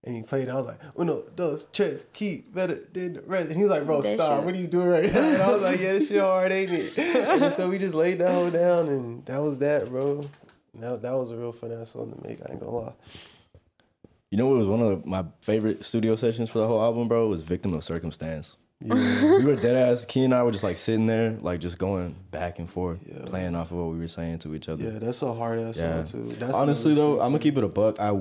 [0.05, 0.47] And he played.
[0.47, 0.51] it.
[0.51, 3.47] I was like, uno, dos, tres, keep better than the rest.
[3.49, 4.37] And he was like, bro, That stop.
[4.39, 5.19] shit- What are you doing right now?
[5.33, 6.97] And I was like, yeah, this shit hard, ain't it?
[6.97, 10.27] And so we just laid that whole down, and that was that, bro.
[10.75, 12.39] That, that was a real fun ass song to make.
[12.47, 12.93] I ain't gonna lie.
[14.31, 17.27] You know what was one of my favorite studio sessions for the whole album, bro?
[17.27, 18.55] Was Victim of Circumstance.
[18.81, 20.05] Yeah, we were dead ass.
[20.05, 23.25] Key and I were just like sitting there, like just going back and forth, Yeah.
[23.25, 24.83] playing off of what we were saying to each other.
[24.83, 26.03] yeah, that's a hard ass Yeah.
[26.03, 26.35] song too.
[26.37, 27.21] That's Honestly though, shit.
[27.23, 27.99] I'm gonna keep it a buck.
[27.99, 28.11] I,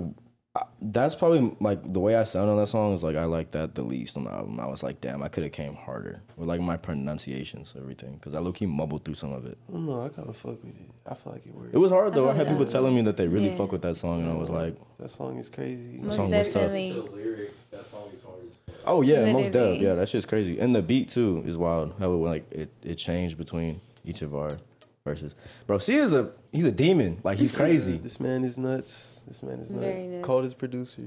[0.57, 3.53] I that's probably like the way I sound on that song is like I like
[3.53, 4.59] that the least on the album.
[4.59, 8.35] I was like, damn, I could have came harder with like my pronunciations, everything, because
[8.35, 9.59] I low key mumbled through some of it.
[9.69, 10.03] No.
[10.05, 10.91] I kind of fuck with it.
[11.07, 11.73] I feel like it worked.
[11.75, 12.29] It was hard though.
[12.29, 13.57] I, feel had people that- telling me that they really Yeah.
[13.57, 15.99] fuck with that song, and I was like, that song is crazy.
[15.99, 16.55] Most song was tough.
[16.73, 16.93] definitely.
[17.15, 18.58] lyrics, that song is hard as fuck.
[18.89, 19.79] Oh yeah, most Literally.
[19.79, 20.59] def, yeah, that shit's crazy.
[20.59, 21.95] And the beat too is wild.
[21.99, 24.57] How it like it, it changed between each of our
[25.05, 25.35] verses.
[25.67, 27.21] Bro, C is a he's a demon.
[27.25, 27.99] Like he's crazy.
[27.99, 29.25] This man is nuts.
[29.27, 29.85] This man is nuts.
[29.85, 30.27] Very nuts.
[30.27, 31.03] Coldest producer.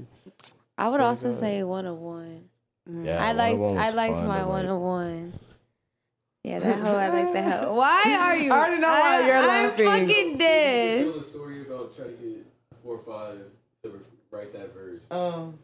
[0.78, 1.36] I would Swear to also God.
[1.38, 2.44] say one of one.
[2.90, 3.06] Mm.
[3.06, 5.32] Yeah, I like 101 I liked fun, my but, like, one of one.
[6.42, 6.96] Yeah, that hoe.
[6.96, 7.74] I like that hoe.
[7.76, 8.52] Why are you?
[8.52, 9.86] I already know why you're I'm laughing.
[9.86, 11.04] fucking dead.
[11.04, 12.46] Tell the story about trying to get
[12.82, 13.38] four or five
[13.84, 15.02] to write that verse.
[15.12, 15.54] Oh.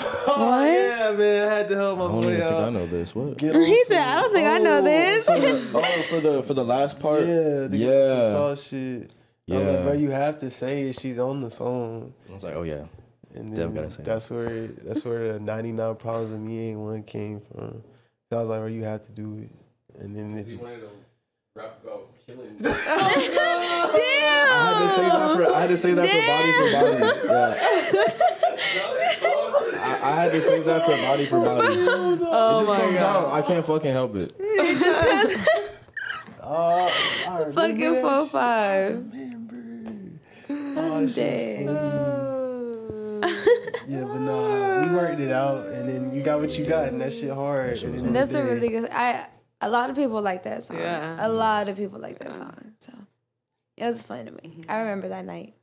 [0.32, 1.48] Oh yeah, man.
[1.48, 3.14] I had to help my I don't boy even think I know this.
[3.14, 3.36] What?
[3.36, 6.02] Get on He said, some- "I don't think I know oh, this." For the, oh,
[6.08, 7.20] for the for the last part.
[7.20, 8.30] Yeah, the yeah.
[8.30, 9.10] saw shit.
[9.50, 9.70] I was Yeah.
[9.72, 10.98] like, bro, you have to say it.
[11.00, 12.14] She's on the song.
[12.30, 12.84] I was like, oh yeah.
[13.34, 16.80] And Definitely then gotta say that's where that's where the 99 problems of me ain't
[16.80, 17.82] one came from.
[18.30, 19.50] So I was like, bro, you have to do it.
[20.02, 20.88] And then it He just wanted to
[21.56, 22.56] rap about killing.
[23.92, 23.96] Oh,
[24.52, 26.98] I had to say that for I had to say that for body for body.
[27.26, 28.19] Yeah.
[30.02, 31.66] I, I had to save that for body for body.
[32.32, 33.24] Oh it just my comes god.
[33.24, 33.32] out.
[33.32, 34.32] I can't fucking help it.
[36.42, 36.90] uh,
[37.28, 38.30] I remember Fucking four shit.
[38.30, 38.90] five.
[39.12, 39.56] Remember.
[40.48, 41.66] Oh, that shit dead.
[43.88, 47.00] Yeah, but nah, we worked it out, and then you got what you got, and
[47.00, 47.70] that shit hard.
[47.72, 48.48] at the end of the That's a day.
[48.54, 48.88] really good.
[48.92, 49.26] I
[49.60, 50.78] a lot of people like that song.
[50.78, 51.16] Yeah.
[51.18, 52.74] A lot of people like that song.
[52.78, 52.92] So
[53.76, 54.62] it was fun to me.
[54.68, 55.54] I remember that night.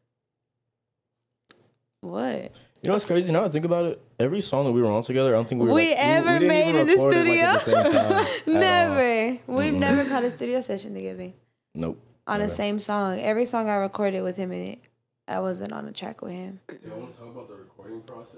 [2.01, 2.51] What?
[2.81, 3.31] You know what's crazy?
[3.31, 5.61] Now I think about it, every song that we were on together, I don't think
[5.61, 7.59] we were We like, ever didn't made even in the record it, like, at the
[7.59, 7.81] studio?
[7.83, 8.11] same time
[8.47, 8.53] at all.
[8.53, 9.39] Never.
[9.47, 11.33] We've never caught a studio session together
[11.73, 11.99] Nope.
[12.27, 13.19] on the same song.
[13.19, 14.79] Every song I recorded with him in it,
[15.27, 16.59] I wasn't on a track with him.
[16.87, 18.35] Y'all want to talk about the recording process?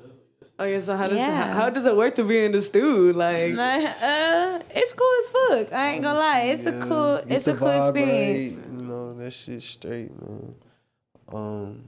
[0.58, 1.54] Oh yeah, so how does Yeah.
[1.54, 3.18] how does it work to be in the studio?
[3.18, 5.28] Like Like, uh, it's cool as
[5.68, 5.74] fuck.
[5.74, 6.42] I ain't gonna lie.
[6.48, 7.16] It's a cool.
[7.28, 8.58] It's a the cool vibe experience.
[8.58, 10.56] right, you know that shit straight, man.
[11.32, 11.84] Um,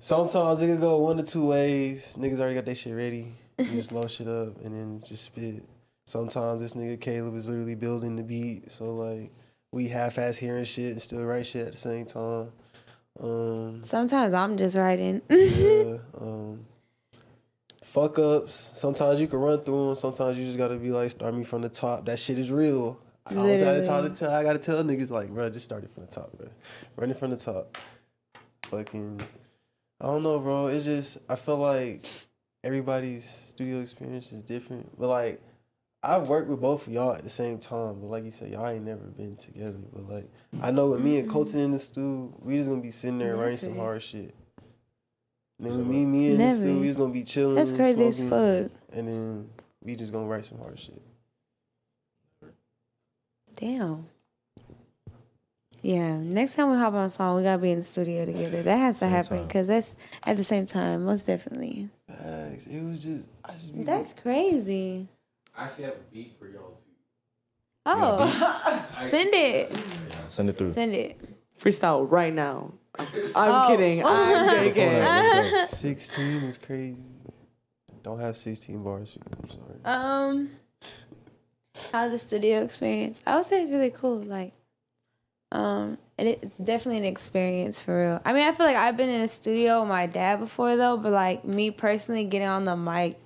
[0.00, 2.16] sometimes it could go one or two ways.
[2.18, 3.32] Niggas already got their shit ready.
[3.58, 5.62] You just load shit up and then just spit.
[6.06, 9.30] Sometimes this nigga Caleb is literally building the beat, so like
[9.70, 12.50] we half-ass hearing shit and still write shit at the same time.
[13.20, 15.22] Um, Sometimes I'm just writing.
[15.28, 15.98] yeah.
[16.18, 16.66] Um,
[17.82, 18.54] fuck ups.
[18.74, 19.94] Sometimes you can run through them.
[19.94, 22.06] Sometimes you just gotta be like, start me from the top.
[22.06, 22.98] That shit is real.
[23.26, 26.06] I always gotta tell, tell, I gotta tell niggas like, bro, just start it from
[26.06, 26.48] the top, bro.
[26.96, 27.76] Run it from the top.
[28.70, 29.20] Fucking,
[30.00, 30.68] I don't know, bro.
[30.68, 32.06] It's just I feel like
[32.64, 35.40] everybody's studio experience is different, but like.
[36.02, 38.66] I've worked with both of y'all at the same time, but like you said, y'all
[38.66, 39.76] ain't never been together.
[39.92, 40.30] But like,
[40.62, 41.32] I know with me and mm-hmm.
[41.34, 44.34] Colton in the stew, we just gonna be sitting there writing some hard shit.
[45.60, 46.80] And then with me, me in the Never.
[46.80, 47.54] we just gonna be chilling.
[47.54, 48.72] That's crazy as smoking, fuck.
[48.94, 49.50] And then
[49.82, 51.02] we just gonna write some hard shit.
[53.56, 54.06] Damn.
[55.82, 56.18] Yeah.
[56.18, 58.62] Next time we hop on a song, we gotta be in the studio together.
[58.62, 61.88] That has to happen because that's at the same time, most definitely.
[62.08, 62.66] Facts.
[62.66, 63.84] It was just, I just be.
[63.84, 65.08] That's crazy.
[65.56, 66.84] I actually have a beat for y'all too.
[67.86, 69.74] Oh, send it.
[70.28, 70.72] Send it through.
[70.72, 71.18] Send it.
[71.58, 72.72] freestyle right now.
[72.98, 73.66] I'm Oh.
[73.68, 74.02] kidding.
[74.06, 74.88] I'm Phone joking.
[74.88, 75.88] app, let's go.
[75.88, 77.02] 16 is crazy.
[78.02, 79.18] Don't have 16 bars.
[79.42, 79.78] I'm sorry.
[79.84, 80.50] Um,
[81.92, 83.22] how's the studio experience?
[83.26, 84.22] I would say it's really cool.
[84.22, 84.52] Like,
[85.52, 88.20] um, and it, it's definitely an experience for real.
[88.24, 90.96] I mean, I feel like I've been in a studio with my dad before though,
[90.96, 93.18] but like me personally getting on the mic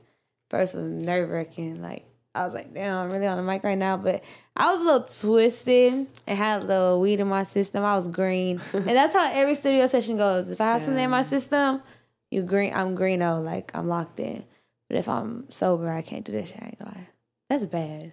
[0.51, 1.83] first was nerve wracking.
[1.83, 4.25] Like I was like, damn, I'm really on the mic right now, but
[4.57, 7.85] I was a little twisted and had a little weed in my system.
[7.85, 10.49] I was green, and that's how every studio session goes.
[10.51, 11.83] If I have something in my system,
[12.31, 14.45] you green, I'm greeno, like I'm locked in.
[14.89, 16.59] But if I'm sober, I can't do this shit.
[16.61, 17.09] I ain't gonna lie.
[17.49, 18.13] That's bad.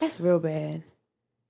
[0.00, 0.82] That's real bad.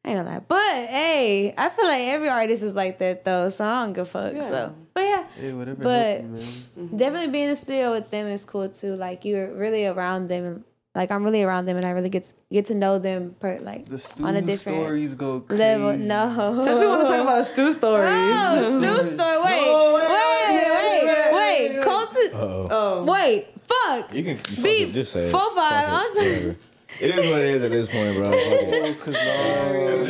[0.04, 0.40] I ain't gonna lie.
[0.46, 4.02] But hey, I feel like every artist is like that though, so I don't give
[4.02, 4.32] a fuck.
[4.42, 5.82] So, but yeah, Hey, whatever.
[5.82, 6.40] But- help you, man.
[6.40, 6.96] Mm-hmm.
[6.96, 8.96] definitely being in the studio with them is cool too.
[8.96, 10.64] Like you're really around them.
[10.94, 13.58] Like I'm really around them, and I really get to, get to know them per
[13.60, 15.62] like The stew on a different stories go crazy.
[15.62, 15.96] level.
[15.96, 18.04] No, Since we want to talk about the stew stories.
[18.10, 19.38] Oh, stew story.
[19.38, 19.62] Wait,
[19.96, 21.84] wait, wait, wait.
[21.84, 22.30] Colton.
[22.34, 22.68] Uh-oh.
[22.70, 23.04] Oh.
[23.04, 24.12] Wait, fuck.
[24.14, 24.92] You can fuck Beep.
[24.94, 25.30] just say.
[25.30, 25.88] Four, five.
[25.88, 26.56] I'm sorry.
[27.00, 27.20] Whatever.
[27.20, 28.30] It is what it is at this point, bro.
[28.30, 28.86] Fuck it.
[28.88, 29.14] Oh, 'cause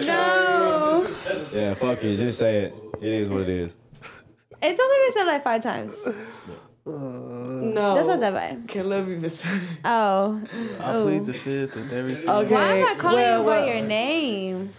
[0.06, 1.52] no.
[1.52, 2.16] No, Yeah, fuck it.
[2.16, 2.74] Just say it.
[3.00, 3.74] It is what it is.
[4.62, 5.96] it's only been said like five times.
[6.84, 7.94] No.
[7.94, 8.64] That's not that bad.
[8.68, 9.42] Can't love you, Miss.
[9.84, 10.42] Oh,
[10.80, 11.24] I plead oh.
[11.24, 12.28] the fifth with everything.
[12.28, 12.54] Okay.
[12.54, 13.66] why am I calling well, him by well.
[13.68, 14.74] your name?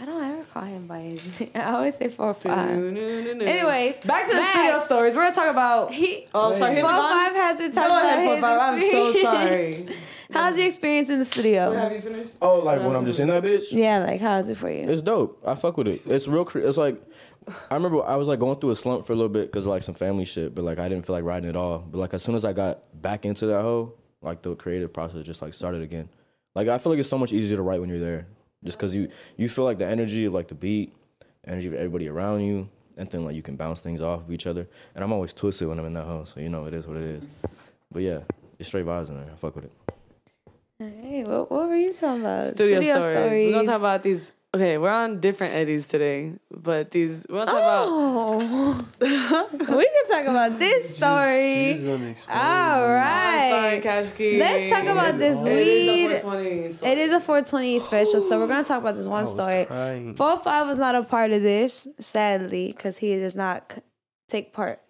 [0.00, 1.42] I don't ever call him by his.
[1.54, 2.70] I always say four, five.
[2.70, 4.54] Anyways, Anyways, back to the back.
[4.54, 5.14] studio stories.
[5.14, 5.92] We're gonna talk about.
[5.92, 6.26] He.
[6.34, 6.60] Oh, sorry.
[6.62, 6.72] Wait.
[6.76, 8.60] Here's Four the five has to talk about his four five.
[8.60, 9.96] I'm so sorry.
[10.32, 11.72] How's the experience in the studio?
[11.72, 12.34] Have you finished?
[12.42, 13.66] Oh, like when I'm just in that bitch?
[13.70, 14.88] Yeah, like how's it for you?
[14.88, 15.40] It's dope.
[15.46, 16.02] I fuck with it.
[16.04, 16.44] It's real.
[16.44, 17.00] Cre- it's like
[17.70, 19.82] I remember I was like going through a slump for a little bit because like
[19.82, 21.78] some family shit, but like I didn't feel like writing at all.
[21.78, 25.24] But like as soon as I got back into that hoe, like the creative process
[25.24, 26.08] just like started again.
[26.56, 28.26] Like I feel like it's so much easier to write when you're there,
[28.64, 30.94] just because you you feel like the energy of like the beat,
[31.46, 34.46] energy of everybody around you, and then like you can bounce things off of each
[34.46, 34.68] other.
[34.94, 36.96] And I'm always twisted when I'm in that house, so you know it is what
[36.96, 37.28] it is.
[37.90, 38.20] But yeah,
[38.58, 39.32] it's straight vibes in there.
[39.32, 39.72] I fuck with it.
[40.78, 42.42] Hey, what, what were you talking about?
[42.42, 43.44] Studio, stories.
[43.46, 44.32] We're gonna talk about these.
[44.54, 49.06] Okay, we're on different eddies today, but these we're gonna talk Oh, we
[49.84, 51.74] can talk about this story.
[51.74, 52.94] She's gonna expose All you.
[52.94, 53.50] about.
[53.50, 53.80] Sorry.
[53.82, 54.38] Cash Key.
[54.38, 56.16] Let's talk about this It is weed.
[56.16, 59.10] a 420, so- It is a 420 special, so we're gonna talk about this I
[59.10, 59.64] one was story.
[59.66, 60.14] crying.
[60.14, 63.74] Four five was not a part of this, sadly, because he does not
[64.28, 64.80] take part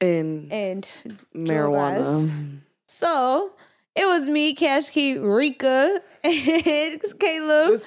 [0.00, 0.88] in and
[1.32, 2.58] marijuana.
[2.88, 3.52] So
[3.96, 7.70] it was me, Cash Key, Rika, and Caleb.
[7.70, 7.86] This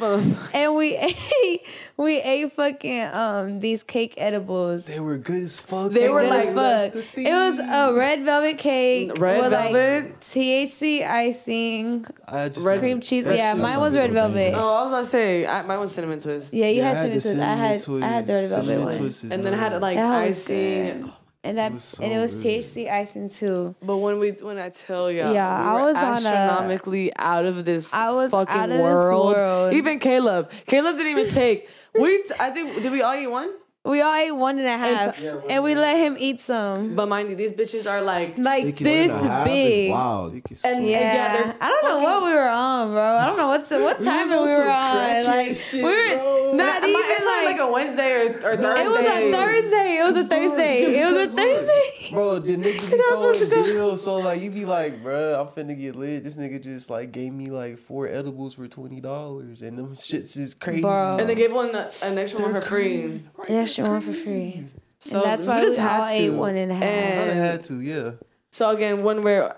[0.54, 1.62] and we ate
[1.98, 4.86] we ate fucking um these cake edibles.
[4.86, 5.91] They were good as fuck.
[5.91, 6.13] They though.
[6.13, 7.04] were Good like- as fuck.
[7.17, 10.04] It was a red velvet cake Red with velvet?
[10.06, 13.26] like THC icing, I just Red- cream cheese.
[13.26, 14.54] That Yeah, mine was red velvet.
[14.56, 16.54] Oh, I was about to say, I, mine was cinnamon twist.
[16.54, 17.39] Yeah, you Yeah, had I cinnamon twist.
[17.39, 18.67] I had cinnamon I had the red twist.
[18.67, 19.32] velvet one.
[19.34, 21.12] And then I had like That was icing.
[21.43, 21.49] Good.
[21.49, 22.45] And that It was and it was good.
[22.63, 23.75] THC icing too.
[23.82, 25.38] But when we when I tell you, Yeah, we
[25.69, 28.82] I were was on a- astronomically out of this I was fucking out of this
[28.82, 29.36] world.
[29.38, 29.73] world.
[29.73, 31.69] Even Caleb, Caleb didn't even take.
[31.99, 33.49] We I think did we all eat one?
[33.85, 36.95] We all ate one and a half, so- and we let him eat some.
[36.95, 39.89] But mind you, these bitches are like Like Thick this big.
[39.91, 40.29] Wow.
[40.29, 43.01] Thick as and, and Yeah, yeah, I don't know what we were on, bro.
[43.01, 45.25] I don't know what's what time was we were on.
[45.25, 46.53] Like shit, we were bro.
[46.55, 48.83] not It even might- it's not like, like a Wednesday or, or Thursday.
[48.83, 49.97] it was a Thursday.
[49.97, 50.81] It was a Thursday.
[50.83, 51.98] It was a Thursday.
[52.12, 55.39] Bro, the nigga be was supposed to throwing deals, so like you be like, bruh,
[55.39, 56.24] I'm finna get lit.
[56.24, 60.38] This nigga just like gave me like four edibles for twenty dollars, and them shits
[60.38, 60.82] is crazy.
[60.82, 61.17] Bro.
[61.19, 63.24] And they gave one uh, an extra one for free.
[63.38, 64.67] Right, An they're extra one for free.
[65.00, 66.36] So and that's why we we just all had ate to.
[66.38, 66.84] one and a half.
[66.84, 68.12] I And- had to, yeah.
[68.52, 69.56] So again, when we're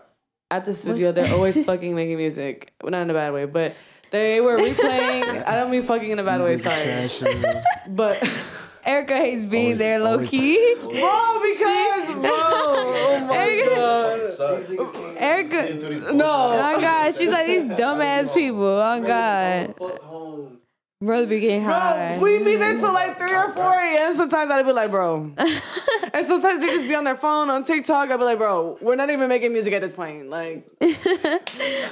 [0.52, 2.74] at the studio, they're always fucking making music.
[2.84, 3.76] Well, not in a bad way, but
[4.12, 5.46] they were replaying.
[5.48, 6.58] I don't mean fucking in a bad way.
[6.58, 7.32] Sorry,
[7.90, 8.18] but
[8.86, 10.76] Erica hates being Always- there, low key.
[10.82, 16.26] bro, because bro, oh my god, Erica, no.
[16.60, 18.64] oh god, she's like these dumbass people.
[18.64, 19.76] Oh god,
[21.00, 22.18] brother be getting high.
[22.20, 24.14] Bro, we be there till like 3 or 4 a.m.
[24.14, 25.32] Sometimes I'd be like, bro.
[25.38, 28.10] and sometimes they just be on their phone on TikTok.
[28.10, 30.30] I'd be like, bro, we're not even making music at this point.
[30.30, 31.06] Like, we we just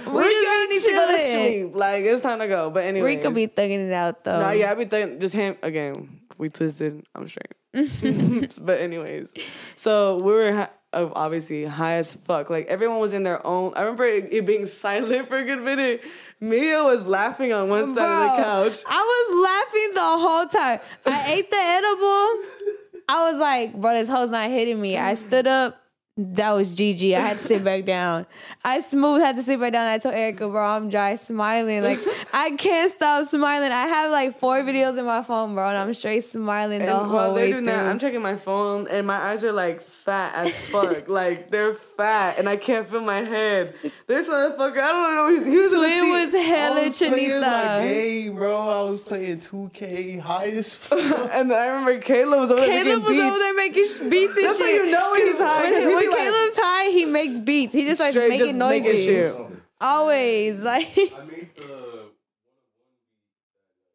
[0.08, 1.75] be need to go to sleep.
[1.75, 2.69] Like, it's time to go.
[2.69, 3.15] But anyway.
[3.15, 4.39] Rika be thugging it out though.
[4.41, 6.18] No, yeah, I be thinking just him again.
[6.39, 7.04] We twisted.
[7.13, 7.52] I'm straight.
[8.62, 9.34] but anyways,
[9.75, 12.49] so we were hi- uh, obviously high as fuck.
[12.49, 13.73] Like everyone was in their own.
[13.75, 16.02] I remember it, it being silent for a good minute.
[16.39, 18.78] Mia was laughing on one side of the couch.
[18.88, 20.80] I was laughing the whole time.
[21.06, 23.05] I ate the edible.
[23.09, 24.97] I was like, bro, this hoe's not hitting me.
[24.97, 25.80] I stood up,
[26.22, 27.15] that was GG.
[27.15, 28.26] I had to sit back down.
[28.65, 29.88] I smooth had to sit back down.
[29.88, 31.82] I told Erica, bro, I'm dry smiling.
[31.82, 31.99] Like
[32.34, 33.72] I can't stop smiling.
[33.72, 36.97] I have like four videos in my phone, bro, and I'm straight smiling the And
[37.05, 37.74] whole while they're way doing through.
[37.74, 41.07] that, I'm checking my phone and my eyes are like fat as fuck.
[41.09, 43.76] like they're fat and I can't feel my head.
[44.05, 45.30] This motherfucker, I don't know.
[45.45, 46.11] He, he was in the Twin seat.
[46.26, 48.57] was I hella was playing my game, bro.
[48.57, 50.99] I was playing 2K high as fuck.
[51.34, 53.24] and I remember Caleb was over there Caleb making was beats.
[53.24, 54.80] over there making beats and That's shit.
[54.80, 56.09] how you know he's high.
[56.10, 57.74] When, 'cause he when like, Caleb's high, he makes beats.
[57.74, 58.84] He just starts straight making just noises.
[58.84, 59.60] making shit.
[59.82, 60.88] Always like.
[60.88, 61.99] I made the.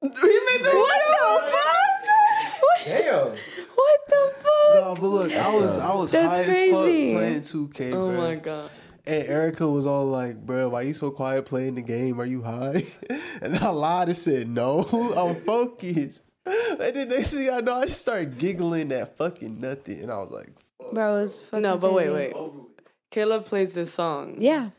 [0.02, 2.60] He made the what the fuck?
[2.60, 3.26] What, Damn.
[3.74, 4.74] what the fuck?
[4.74, 8.16] No, but look, I was I was That's high as fuck playing 2K, Oh bro.
[8.16, 8.70] my god.
[9.06, 12.18] And Erica was all like, bro, why you so quiet playing the game?
[12.20, 12.82] Are you high?
[13.42, 14.78] And I lied and said, no,
[15.16, 16.22] I'm focused.
[16.46, 20.02] And then next thing I know, I just started giggling at fucking nothing.
[20.02, 20.48] And I was like,
[20.92, 22.32] Bro, it's fucking No, but wait, crazy.
[22.34, 22.52] wait.
[23.10, 24.36] Caleb plays this song.
[24.38, 24.70] Yeah.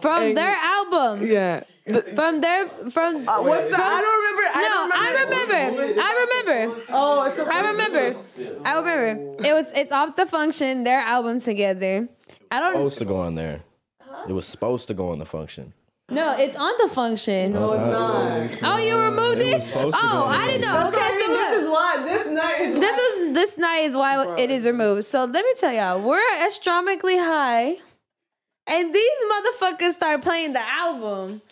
[0.00, 1.26] From And- their album.
[1.26, 1.62] Yeah.
[2.14, 3.80] From their from oh, What's that?
[3.80, 4.46] I don't remember.
[4.54, 6.00] I No, I remember.
[6.02, 6.82] I remember.
[6.90, 8.64] Oh, it's a I remember.
[8.64, 9.44] I remember.
[9.46, 12.08] It was it's off the function, their album together.
[12.50, 13.62] I don't Supposed to go on there.
[14.28, 15.72] It was supposed to go on the function.
[16.08, 17.52] No, it's on the function.
[17.52, 17.64] No,
[18.44, 18.76] it's not.
[18.76, 19.54] Oh, you removed It it?
[19.54, 20.88] was supposed to Oh, I didn't the know.
[20.88, 21.62] Okay, so this look.
[21.62, 22.78] is why this night is.
[22.78, 25.04] This is this night is why it is removed.
[25.04, 27.76] So let me tell y'all, we're astronomically high,
[28.68, 31.42] and these motherfuckers start playing the album,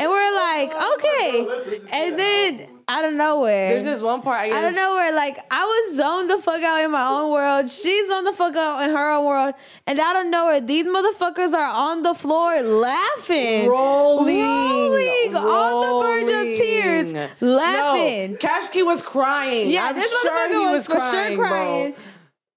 [0.00, 4.48] and we're oh, like, okay, and then out of nowhere, There's this one part I
[4.48, 4.62] guess.
[4.62, 7.68] out of nowhere, like I was zoned the fuck out in my own world.
[7.68, 9.54] She's on the fuck out in her own world,
[9.86, 15.92] and out of nowhere, these motherfuckers are on the floor laughing, Rolling, rolling, on the
[16.04, 18.32] verge of tears, laughing.
[18.32, 19.70] No, Cash Key was crying.
[19.70, 21.92] Yeah, I'm this sure motherfucker he was, was for crying, sure crying.
[21.92, 22.02] bro.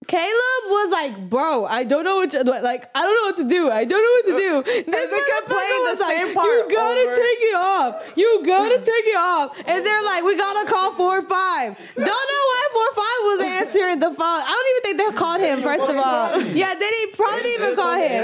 [0.07, 2.85] Caleb was like, "Bro, I don't know what to, like.
[2.93, 3.69] I don't know what to do.
[3.71, 4.51] I don't know what to do."
[4.85, 7.55] This they kept motherfucker playing the was like, same part "You gotta over." take it
[7.57, 7.91] off.
[8.15, 11.73] You gotta take it off." And they're like, "We gotta call four or five.
[11.95, 14.41] Don't know why four five was answering the phone.
[14.45, 15.61] I don't even think they called him.
[15.61, 18.23] First of all, yeah, they didn't probably didn't even call him.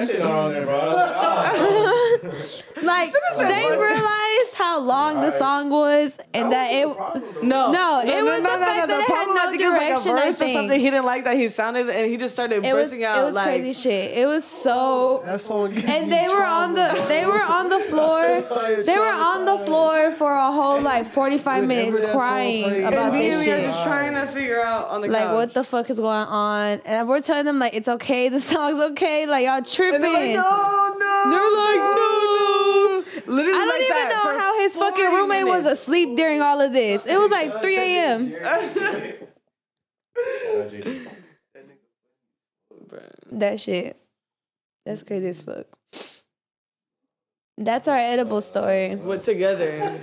[2.83, 6.87] Like they realized how long the song was, and that it.
[7.43, 10.21] No, No, it was the fact that it had problem, I no was direction, Like
[10.21, 10.53] a I verse or think.
[10.57, 13.05] something he didn't like that he sounded, and he just started It was bursting it
[13.05, 13.45] out was like.
[13.45, 14.17] crazy shit.
[14.17, 17.79] It was so that song and they were on the trauma, they were on the
[17.91, 18.21] floor
[18.83, 23.19] they were on the floor for a whole like 45 minutes crying about And me
[23.29, 25.63] this and we are shit just trying to figure out on the like what the
[25.63, 29.45] fuck is going on and we're telling them like it's okay the song's okay like
[29.45, 31.31] y'all tripping And they're like, no, no.
[31.31, 32.07] They're like, no,
[32.37, 32.70] no.
[33.27, 36.59] Literally, I don't like even know how his fucking 40 roommate was asleep during all
[36.61, 37.05] of this.
[37.05, 38.33] It was like 3 a.m.
[43.31, 43.97] That shit.
[44.85, 45.65] That's crazy as fuck.
[47.57, 48.95] That's our edible story.
[48.95, 49.79] But together.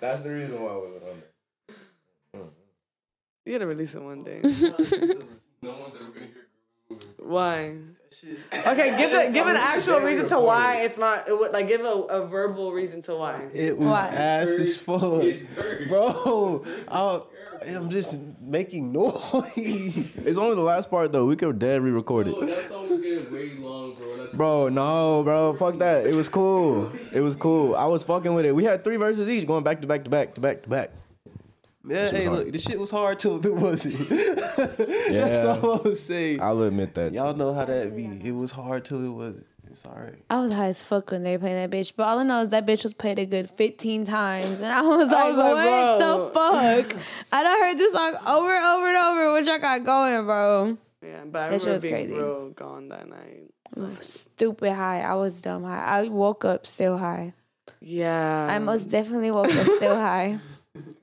[0.00, 1.22] That's the reason why we went on
[2.32, 2.42] there.
[3.44, 4.40] You gotta release it one day.
[5.62, 6.98] No one's ever gonna hear.
[7.18, 7.76] Why?
[8.66, 11.26] Okay, give the give an actual reason to why it's not.
[11.28, 13.48] It would like give a, a verbal reason to why.
[13.54, 14.08] It was Why?
[14.08, 15.88] ass as fuck.
[15.88, 17.20] Bro, I,
[17.74, 19.14] I'm just making noise.
[19.56, 21.26] It's only the last part though.
[21.26, 22.40] We could dead re-record it.
[22.40, 24.16] That song was getting way long, bro.
[24.16, 26.06] That's Bro, no, bro, fuck that.
[26.06, 26.90] It was cool.
[27.12, 27.74] It was cool.
[27.74, 28.54] I was fucking with it.
[28.54, 30.90] We had three verses each, going back to back to back to back to back.
[31.82, 34.08] Man, hey, look, the shit was hard till it wasn't.
[34.68, 36.40] That's all I was saying.
[36.40, 37.12] I'll admit that.
[37.12, 38.04] Y'all know how that be.
[38.22, 39.46] It was hard till it wasn't.
[39.66, 40.16] It's alright.
[40.28, 42.40] I was high as fuck when they were playing that bitch, but all I know
[42.42, 45.54] is that bitch was played a good 15 times, and I was like, was like,
[45.54, 46.24] what bro.
[46.26, 46.92] the fuck?
[46.92, 47.02] And
[47.32, 49.32] I done heard this song over and over and over.
[49.32, 50.76] What y'all got going, bro?
[51.02, 52.12] Yeah, but I That shit remember was being crazy.
[52.14, 54.02] real gone that night.
[54.02, 55.02] Stupid high.
[55.02, 55.84] I was dumb high.
[56.00, 57.32] I woke up still high.
[57.80, 60.38] Yeah, I most definitely woke up still high.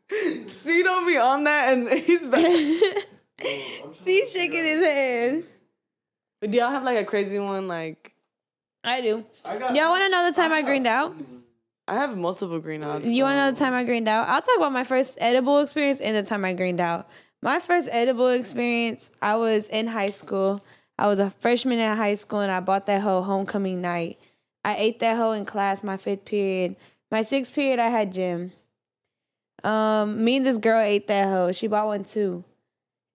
[0.48, 2.42] See, don't be on that, and he's back.
[3.96, 5.44] See, shaking his head.
[6.42, 7.68] but do y'all have like a crazy one?
[7.68, 8.14] Like
[8.84, 9.26] I do.
[9.46, 11.16] Y'all want to know the time I greened out?
[11.88, 13.08] I have multiple green outs.
[13.08, 14.28] You want to know the time I greened out?
[14.28, 17.08] I'll talk about my first edible experience and the time I greened out.
[17.42, 20.64] My first edible experience, I was in high school.
[20.98, 24.20] I was a freshman in high school and I bought that whole homecoming night.
[24.66, 26.76] I ate that whole in class my fifth period.
[27.10, 28.52] My sixth period, I had gym.
[29.68, 31.52] Um, me and this girl ate that hoe.
[31.52, 32.46] She bought one too.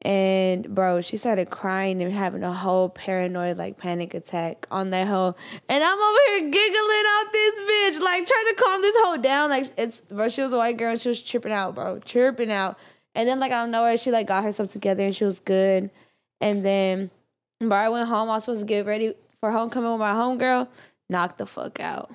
[0.02, 5.08] And bro, she started crying and having a whole paranoid like panic attack on that
[5.08, 5.34] hoe.
[5.68, 9.48] And I'm over here giggling out this bitch, like trying to calm this hoe down.
[9.48, 12.00] Like it's bro, she was a white girl and she was tripping out, bro.
[12.00, 12.78] Tripping out.
[13.14, 15.40] And then like I don't know where she like got herself together and she was
[15.40, 15.90] good.
[16.40, 17.10] And then
[17.60, 18.28] But I went home.
[18.28, 20.68] I was supposed to get ready for homecoming with my homegirl.
[21.08, 22.10] Knocked the fuck out.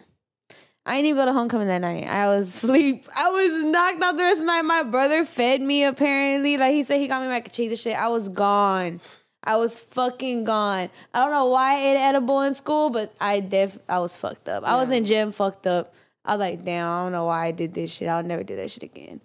[0.88, 2.08] I didn't even go to homecoming that night.
[2.08, 3.08] I was asleep.
[3.16, 4.62] I was knocked out the rest of the night.
[4.64, 6.58] My brother fed me apparently.
[6.58, 7.98] Like he said he got me mac and cheese and shit.
[8.00, 9.02] I was gone.
[9.44, 10.90] I was fucking gone.
[11.14, 14.50] I don't know why I ate edible in school, but I def I was fucked
[14.50, 14.64] up.
[14.64, 15.94] I was in gym fucked up.
[16.26, 18.08] I was like, damn, I don't know why I did this shit.
[18.10, 19.22] I'll never do that shit again.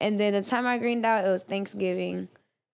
[0.00, 2.28] And then the time I greened out, it was Thanksgiving.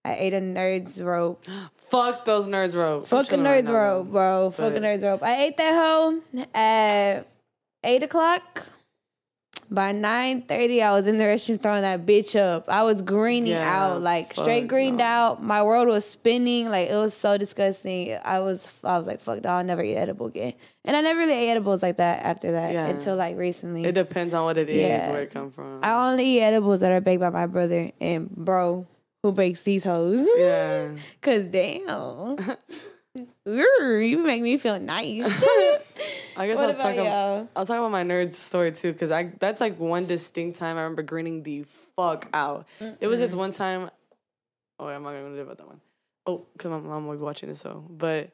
[0.05, 1.45] I ate a nerd's rope.
[1.76, 3.07] Fuck those nerds rope.
[3.07, 4.51] Fucking nerds rope, bro.
[4.51, 5.22] Fucking But- nerds rope.
[5.22, 6.20] I ate that hoe
[6.55, 7.26] at
[7.85, 8.66] eight o'clock.
[9.70, 12.68] By nine thirty, I was in the restroom throwing that bitch up.
[12.68, 15.05] I was greening Yeah, out, like straight greened no.
[15.05, 15.43] out.
[15.43, 18.18] My world was spinning, like it was so disgusting.
[18.22, 20.53] I was, I was like, fuck, no, I'll never eat edible again.
[20.85, 22.89] And I never really ate edibles like that after that Yeah.
[22.89, 23.85] until like recently.
[23.85, 25.11] It depends on what it is, Yeah.
[25.11, 25.80] where it come from.
[25.83, 28.87] I only eat edibles that are baked by my brother and bro
[29.22, 30.20] who bakes these hoes.
[30.37, 30.91] yeah.
[31.22, 32.37] Cause damn,
[33.47, 35.43] you make me feel nice.
[36.37, 37.49] I guess What I'll talk about?
[37.57, 40.83] I'll talk about my nerd story too, because I that's like one distinct time I
[40.83, 41.64] remember greening the
[41.97, 42.66] fuck out.
[43.01, 43.91] It was this one time.
[44.78, 45.80] Oh, I'm not gonna do about that one.
[46.26, 48.30] Oh, because my mom will be watching this, so but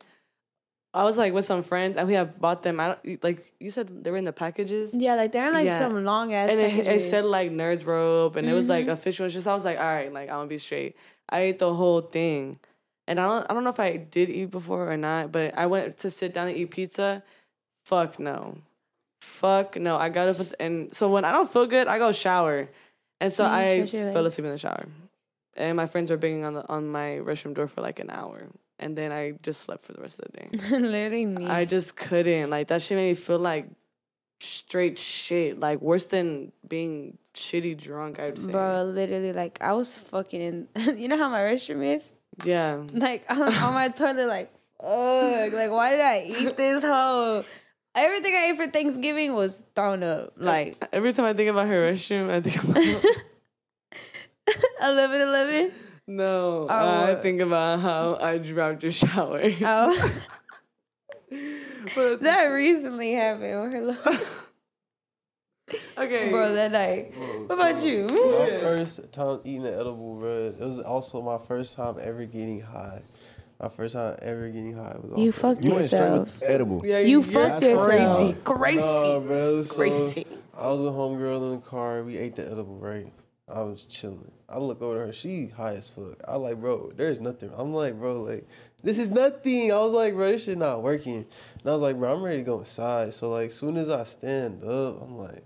[0.95, 2.81] I was like with some friends and we had bought them.
[2.81, 4.95] I don't like you said they were in the packages.
[4.95, 5.79] yeah, like they're in like Yeah.
[5.79, 6.51] some long ass.
[6.51, 8.89] and it, it said like nerds rope and it was Mm-hmm.
[8.89, 10.97] like official and just I was like, all right, like I'm gonna be straight.
[11.29, 12.59] I ate the whole thing.
[13.07, 15.67] And I don't I don't know if I did eat before or not, but I
[15.67, 17.23] went to sit down and eat pizza.
[17.89, 18.59] Fuck no.
[19.23, 19.97] Fuck no.
[19.97, 22.69] I got up and- and so when I don't feel good, I go shower.
[23.21, 24.87] And so Yeah, I fell asleep in the shower.
[25.57, 28.47] And my friends were banging on the on my restroom door for like an hour.
[28.79, 30.49] And then I just slept for the rest of the day.
[30.79, 31.47] literally me.
[31.47, 32.51] I just couldn't.
[32.51, 33.67] Like that shit made me feel like
[34.41, 35.59] straight shit.
[35.59, 38.53] Like worse than being shitty drunk, I'd say.
[38.53, 40.69] Bro, literally, like I was fucking in.
[40.97, 42.13] you know how my restroom is?
[42.45, 42.85] Yeah.
[42.93, 45.53] Like on, on my toilet, like fuck.
[45.53, 47.45] Like why did I eat this whole?
[47.99, 50.33] Everything I ate for Thanksgiving was thrown up.
[50.37, 53.05] Like Every time I think about her restroom, I think about
[54.83, 55.73] eleven eleven.
[56.07, 56.67] No.
[56.69, 57.23] I oh.
[57.23, 59.43] think about how I dropped your shower.
[59.63, 60.21] Oh,
[61.95, 63.63] But- that recently happened.
[63.63, 64.27] with her little-
[65.99, 66.31] okay.
[66.31, 67.13] Bro, that night.
[67.47, 68.07] What about you?
[68.07, 70.55] My first time eating an edible, bro.
[70.59, 73.03] It was also my first time ever getting high.
[73.61, 76.41] My first time ever getting high was You of- fucked You went yourself.
[76.41, 76.87] with edible.
[76.87, 77.89] yeah, You yeah, fucked that's yourself.
[77.89, 78.37] Crazy.
[78.45, 78.79] Crazy.
[78.81, 79.63] Nah, bro.
[79.65, 80.27] So Crazy.
[80.57, 82.03] I was with homegirl in the car.
[82.05, 83.13] We ate the edible, right?
[83.49, 84.31] I was chilling.
[84.49, 85.13] I look over to her.
[85.13, 86.17] She high as fuck.
[86.27, 87.51] I like, bro, there's nothing.
[87.57, 88.47] I'm like, bro, like,
[88.83, 89.73] this is nothing.
[89.73, 91.17] I was like, bro, this shit not working.
[91.17, 93.13] And I was like, bro, I'm ready to go inside.
[93.15, 95.43] So like, soon as I stand up, I'm like,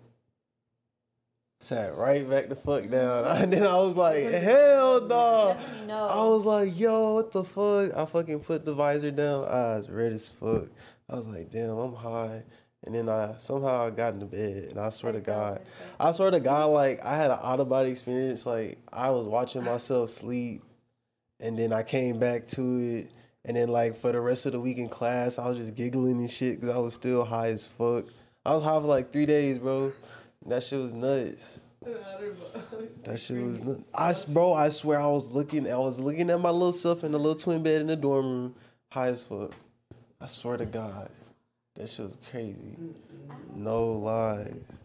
[1.63, 3.25] sat right back the fuck down.
[3.43, 5.57] And then I was like, hell no.
[5.89, 7.97] I was like, yo, what the fuck?
[7.97, 9.45] I fucking put the visor down.
[9.45, 10.69] I was red as fuck.
[11.09, 12.43] I was like, damn, I'm high.
[12.85, 15.61] And then I somehow I got into bed, and I swear to God,
[16.01, 18.45] I swear to God, like I had an out of body experience.
[18.45, 20.65] Like I was watching myself sleep,
[21.39, 23.13] and then I came back to it,
[23.45, 26.19] and then like for the rest of the week in class, I was just giggling
[26.19, 28.07] and shit because I was still high as fuck.
[28.45, 29.93] I was high for like three days, bro.
[30.47, 31.61] That shit was nuts.
[33.05, 33.81] That shit was nuts.
[33.95, 37.03] I s- bro, I swear I was looking, I was looking at my little self
[37.03, 38.55] in the little twin bed in the dorm room,
[38.93, 39.53] high as fuck.
[40.21, 41.11] I swear to God,
[41.75, 42.77] that shit was crazy.
[43.57, 44.83] No lies.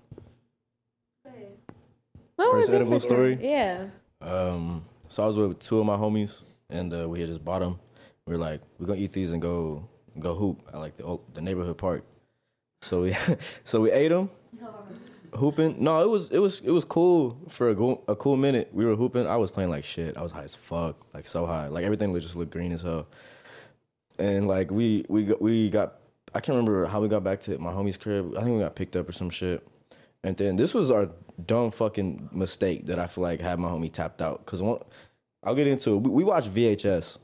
[2.36, 3.38] What First edible story?
[3.41, 3.88] Yeah.
[4.22, 7.60] Um, so I was with two of my homies, and uh, we had just bought
[7.60, 7.80] them.
[8.26, 9.88] We were like, we're gonna eat these and go
[10.20, 12.03] go hoop at like the old, the neighborhood park.
[12.82, 13.16] So we
[13.66, 14.30] so we ate them,
[15.38, 15.81] hooping.
[15.83, 18.69] No, it was it was it was cool for a, go, a cool minute.
[18.73, 19.27] We were hooping.
[19.27, 20.17] I was playing like shit.
[20.17, 21.67] I was high as fuck, like so high.
[21.67, 23.07] Like everything just looked green as hell.
[24.19, 25.95] And like we we got, we got
[26.35, 28.35] I can't remember how we got back to my homie's crib.
[28.38, 29.65] I think we got picked up or some shit.
[30.23, 31.09] And then this was our
[31.45, 34.45] dumb fucking mistake that I feel like had my homie tapped out.
[34.45, 34.79] Cause one,
[35.43, 35.97] I'll get into it.
[35.97, 37.17] We, we watched VHS.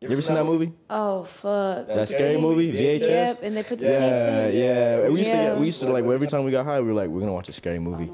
[0.00, 0.72] You ever seen that movie?
[0.88, 1.88] Oh fuck.
[1.88, 3.08] That scary movie, VHS.
[3.08, 4.56] Yep, and they put the tapes Yeah, in.
[5.04, 5.08] yeah.
[5.08, 6.92] We used to get, we used to like every time we got high, we were
[6.94, 8.10] like, we're gonna watch a scary movie.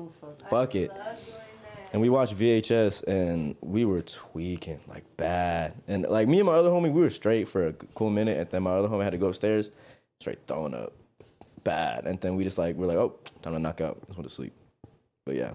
[0.48, 0.90] Fuck it.
[1.92, 5.74] And we watched VHS and we were tweaking like bad.
[5.86, 8.38] And like me and my other homie, we were straight for a cool minute.
[8.38, 9.70] And then my other homie had to go upstairs,
[10.20, 10.92] straight throwing up
[11.64, 12.06] bad.
[12.06, 13.98] And then we just like we're like, oh, time to knock out.
[14.06, 14.54] Just went to sleep.
[15.26, 15.52] But yeah,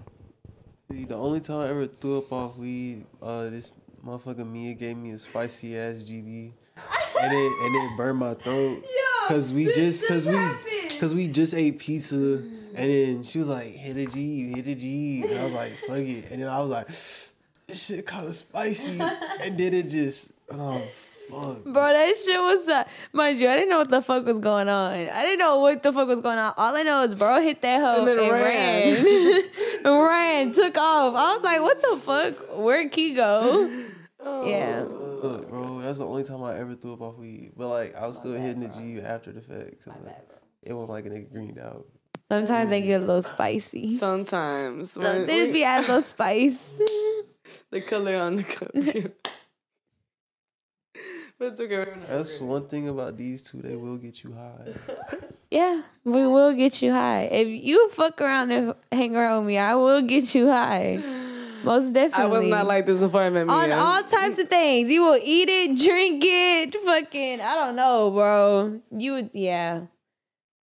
[0.90, 3.74] See, the only time I ever threw up off weed, uh, this
[4.04, 6.52] motherfucker Mia gave me a spicy ass GB,
[7.22, 8.84] and it and it burned my throat.
[9.28, 13.66] Cause we just, cause we, cause we just ate pizza, and then she was like,
[13.66, 16.58] "Hit a G, hit a G," and I was like, "Fuck it," and then I
[16.58, 17.34] was like, "This
[17.86, 19.00] shit kind of spicy,"
[19.44, 20.82] and then it just, oh
[21.30, 21.64] fuck.
[21.64, 24.68] Bro, that shit was uh, mind you, I didn't know what the fuck was going
[24.68, 24.92] on.
[24.92, 26.54] I didn't know what the fuck was going on.
[26.56, 29.04] All I know is bro hit that hoe And and, then ran.
[29.04, 29.84] ran.
[30.46, 31.14] ran, took off.
[31.14, 32.58] I was like, what the fuck?
[32.58, 33.84] Where'd Key go?
[34.44, 34.84] Yeah.
[34.86, 37.52] Look, bro, that's the only time I ever threw up off weed.
[37.56, 39.82] But like, I was still hitting the G after the fact.
[39.82, 40.14] Cause like,
[40.62, 41.86] it wasn't like a nigga greened out.
[42.28, 43.96] Sometimes they get a little spicy.
[43.96, 46.78] Sometimes So when, they just when- be adding a little spice.
[47.70, 49.30] the color on the cup.
[51.40, 51.86] But it's okay.
[52.06, 52.48] That's regretting.
[52.48, 53.62] one thing about these two.
[53.62, 54.74] They will get you high.
[55.50, 57.22] yeah, we will get you high.
[57.22, 60.98] If you fuck around and hang around me, I will get you high.
[61.64, 62.24] Most definitely.
[62.24, 63.52] I was not like this before I met me.
[63.52, 64.90] on all types of things.
[64.90, 67.40] You will eat it, drink it, fucking.
[67.40, 68.80] I don't know, bro.
[68.90, 69.86] You would, yeah.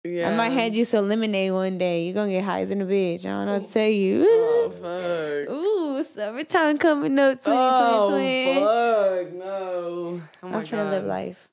[0.06, 0.32] Yeah.
[0.32, 2.06] I might hand you some lemonade one day.
[2.06, 3.22] You're gonna get high than a bitch.
[3.26, 4.26] I don't know what to tell you.
[4.28, 4.70] Oh
[5.48, 5.54] fuck.
[5.56, 8.58] Ooh, summertime coming up, 2020.
[8.60, 10.22] Oh fuck no.
[10.44, 11.50] Oh my I'm trying to live life.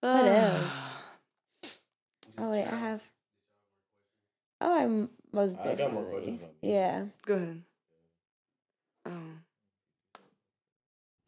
[0.00, 0.88] What else?
[2.38, 3.00] Oh wait, I have.
[4.60, 6.38] Oh, I'm most I got more definitely.
[6.38, 6.40] questions.
[6.62, 7.04] Yeah.
[7.26, 7.62] Go ahead.
[9.06, 9.10] Oh.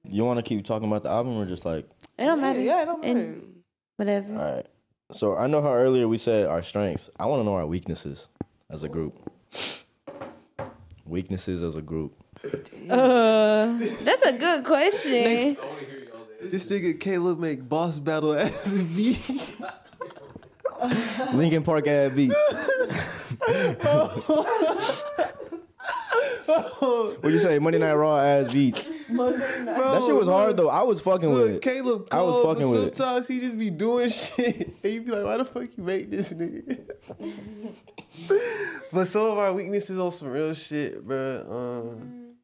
[0.07, 2.61] You want to keep talking about the album or just like, It don't matter.
[2.61, 3.18] Yeah, it don't matter.
[3.18, 3.55] And
[3.97, 4.32] whatever.
[4.35, 4.66] all right.
[5.12, 7.11] So I know how earlier we said our strengths.
[7.18, 8.28] I want to know our weaknesses
[8.70, 9.18] as a group.
[11.05, 12.14] Weaknesses as a group.
[12.90, 15.57] Uh, that's a good question.
[16.42, 19.57] this nigga Caleb make boss battle ass beat.
[21.32, 22.32] Linkin Park ass beat.
[27.20, 27.59] what you say?
[27.59, 28.80] Monday Night Raw ass beats.
[29.09, 30.68] That shit was hard though.
[30.68, 31.62] I was fucking with it.
[31.62, 32.96] Caleb I was fucking with it.
[32.96, 34.74] sometimes he just be doing shit.
[34.82, 36.84] And you be like, why the fuck you make this nigga?
[38.92, 41.44] but some of our weaknesses on some real shit, bro.
[41.48, 42.34] Um,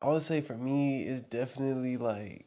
[0.00, 2.46] I would say for me, it's definitely like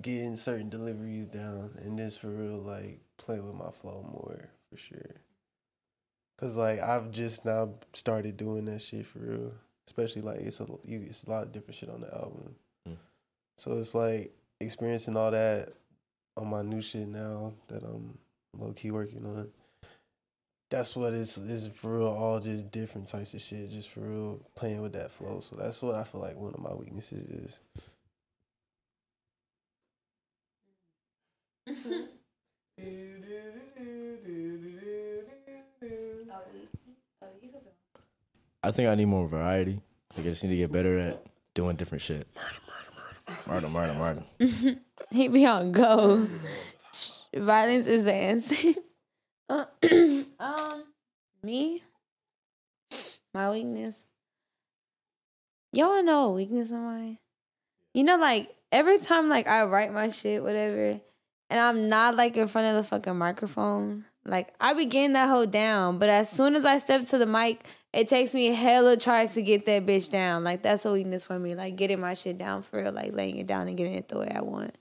[0.00, 4.76] getting certain deliveries down and just for real, like playing with my flow more for
[4.76, 5.16] sure.
[6.38, 9.52] Cause like I've just now started doing that shit for real.
[9.86, 12.54] Especially like it's a you, it's a lot of different shit on the album.
[12.88, 12.96] Mm.
[13.56, 15.72] So it's like experiencing all that
[16.36, 18.18] on my new shit now that I'm
[18.58, 19.50] low key working on.
[20.68, 22.08] That's what it's is for real.
[22.08, 25.40] All just different types of shit, just for real playing with that flow.
[25.40, 27.62] So that's what I feel like one of my weaknesses is.
[38.62, 39.80] I think I need more variety.
[40.16, 42.26] Like I just need to get better at doing different shit.
[43.46, 43.94] Murder, murder, murder.
[43.98, 44.80] murder, murder.
[45.10, 46.26] He be on go.
[47.34, 48.74] Violence is the answer.
[49.48, 49.64] Uh,
[50.40, 50.84] um,
[51.42, 51.82] me,
[53.32, 54.04] my weakness.
[55.72, 57.18] Y'all know weakness of mine.
[57.92, 61.00] You know, like every time, like I write my shit, whatever,
[61.50, 64.04] and I'm not like in front of the fucking microphone.
[64.24, 67.26] Like I be getting that hoe down, but as soon as I step to the
[67.26, 67.64] mic,
[67.96, 70.44] it takes me hella tries to get that bitch down.
[70.44, 71.54] Like that's a weakness for me.
[71.54, 74.18] Like getting my shit down for real, like laying it down and getting it the
[74.18, 74.76] way I want.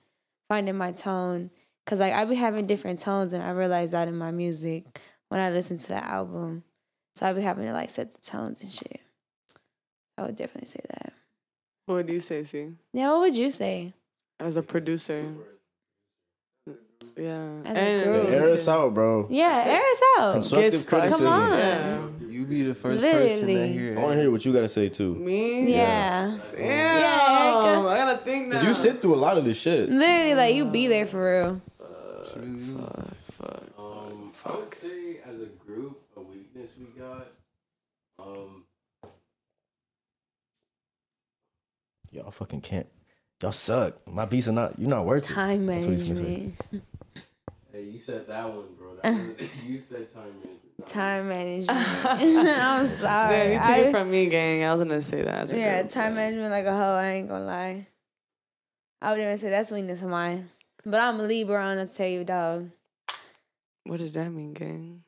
[0.49, 1.49] Finding my tone.
[1.88, 4.99] Cause like I be having different tones and I realize that in my music
[5.30, 6.63] when I listen to the album.
[7.16, 8.99] So I be having to like set the tones and shit.
[10.18, 11.13] I would definitely say that.
[11.86, 12.74] What do you say, C?
[12.91, 13.93] Yeah, what would you say?
[14.41, 15.26] As a producer.
[17.16, 17.47] Yeah.
[17.63, 18.30] As a group.
[18.30, 19.28] Air us out, bro.
[19.30, 20.32] Yeah, air us out.
[20.34, 21.28] Constructive Get criticism.
[21.28, 21.57] Come on.
[21.57, 22.07] Yeah.
[22.45, 23.73] You be the first person to Literally.
[23.73, 25.15] hear I want to hear what you got to say too.
[25.15, 25.71] Me?
[25.73, 26.37] Yeah.
[26.51, 26.61] Damn.
[26.61, 27.89] Erica.
[27.89, 28.57] I gotta think now.
[28.57, 29.89] Cause you sit through a lot of this shit.
[29.89, 31.61] Literally, like you be there for real.
[32.31, 32.89] She really do.
[33.79, 37.27] Um, I would say as a group, a weakness we got.
[38.19, 38.63] Um,
[42.11, 42.87] Y'all fucking can't.
[43.41, 44.07] Y'all suck.
[44.07, 44.77] My beats are not.
[44.79, 45.33] You're not worth it.
[45.33, 46.23] Time That's what he's gonna say.
[46.23, 46.83] management.
[47.73, 48.95] hey, you said that one, bro.
[49.01, 50.61] That was, you said time management.
[50.86, 51.69] Time management.
[52.05, 53.36] I'm sorry.
[53.36, 54.63] Yeah, you took I- it from me, gang.
[54.65, 55.39] I was gonna say that.
[55.43, 56.95] as a yeah, group, time but- management like a hoe.
[56.95, 57.88] I ain't gonna lie.
[59.01, 60.49] I would even say that's a weakness of mine.
[60.86, 62.69] But I'm a Libra on to tell you, dog.
[63.86, 65.01] What does that mean, gang?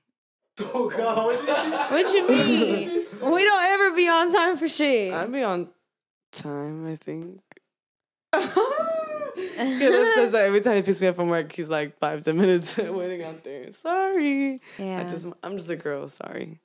[0.73, 2.23] Oh God, what did you?
[2.23, 2.89] What you mean?
[3.31, 5.13] we don't ever be on time for shit.
[5.13, 5.69] I'd be on
[6.31, 7.41] time, I think.
[9.79, 12.37] Caleb says that every time he picks me up from work, he's like five, ten
[12.37, 13.71] minutes waiting out there.
[13.71, 14.61] Sorry.
[14.77, 16.59] yeah, I just I'm just a girl, sorry.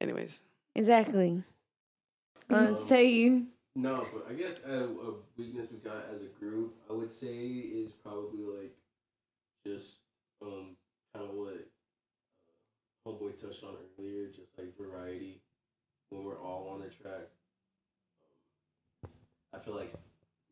[0.00, 0.42] Anyways.
[0.74, 1.42] exactly.
[2.50, 3.46] I'm gonna tell you.
[3.74, 7.28] No, but I guess a, a weakness we got as a group, I would say,
[7.28, 8.76] is probably like
[9.66, 9.96] just
[10.42, 10.76] um
[11.14, 11.54] kind of what
[13.06, 15.40] uh, homeboy touched on earlier, just like variety
[16.10, 17.28] when we're all on the track.
[19.04, 19.10] Um,
[19.54, 19.92] I feel like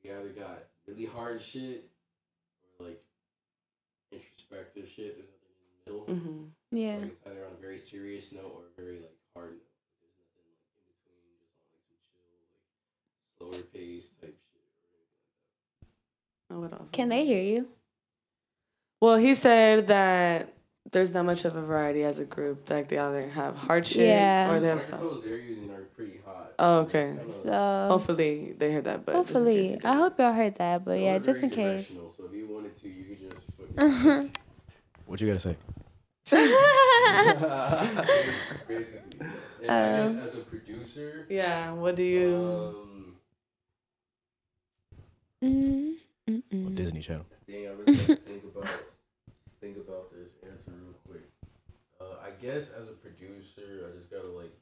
[0.02, 1.84] we either got really hard shit
[2.78, 3.02] or like
[4.12, 5.16] introspective shit.
[5.16, 6.06] There's nothing in the middle.
[6.14, 6.76] Mm-hmm.
[6.76, 6.96] Yeah.
[6.96, 9.60] Like, it's either on a very serious note or a very like hard note.
[10.00, 14.60] There's nothing like in between, just on like some chill, like slower pace type shit
[14.60, 15.88] or anything like
[16.48, 16.54] that.
[16.54, 16.90] Oh, what else?
[16.92, 17.68] Can they hear you?
[19.00, 20.54] Well, he said that
[20.92, 22.68] there's not much of a variety as a group.
[22.70, 24.50] Like they either have hard shit Yeah.
[24.52, 24.98] or they have some.
[25.00, 26.13] microphones they're using are pretty hot.
[26.58, 27.16] Oh, okay.
[27.26, 30.84] So Hopefully they heard that, but just in case hopefully, I hope y'all heard that.
[30.84, 31.88] But they're yeah, just in case.
[32.16, 33.52] So if you wanted to, you could just.
[33.58, 34.30] fucking-
[35.06, 35.56] What you gotta say?
[38.68, 39.20] Basically.
[39.62, 41.72] And I Um, guess as a producer, Yeah.
[41.72, 42.34] What do you?
[42.36, 43.16] um,
[45.42, 45.96] Mm,
[46.30, 46.74] mm, mm.
[46.74, 47.26] Disney Channel.
[47.46, 48.66] dang, I really think about
[49.60, 51.28] think about this answer real quick.
[52.00, 54.52] Uh, I guess as a producer, I just gotta like.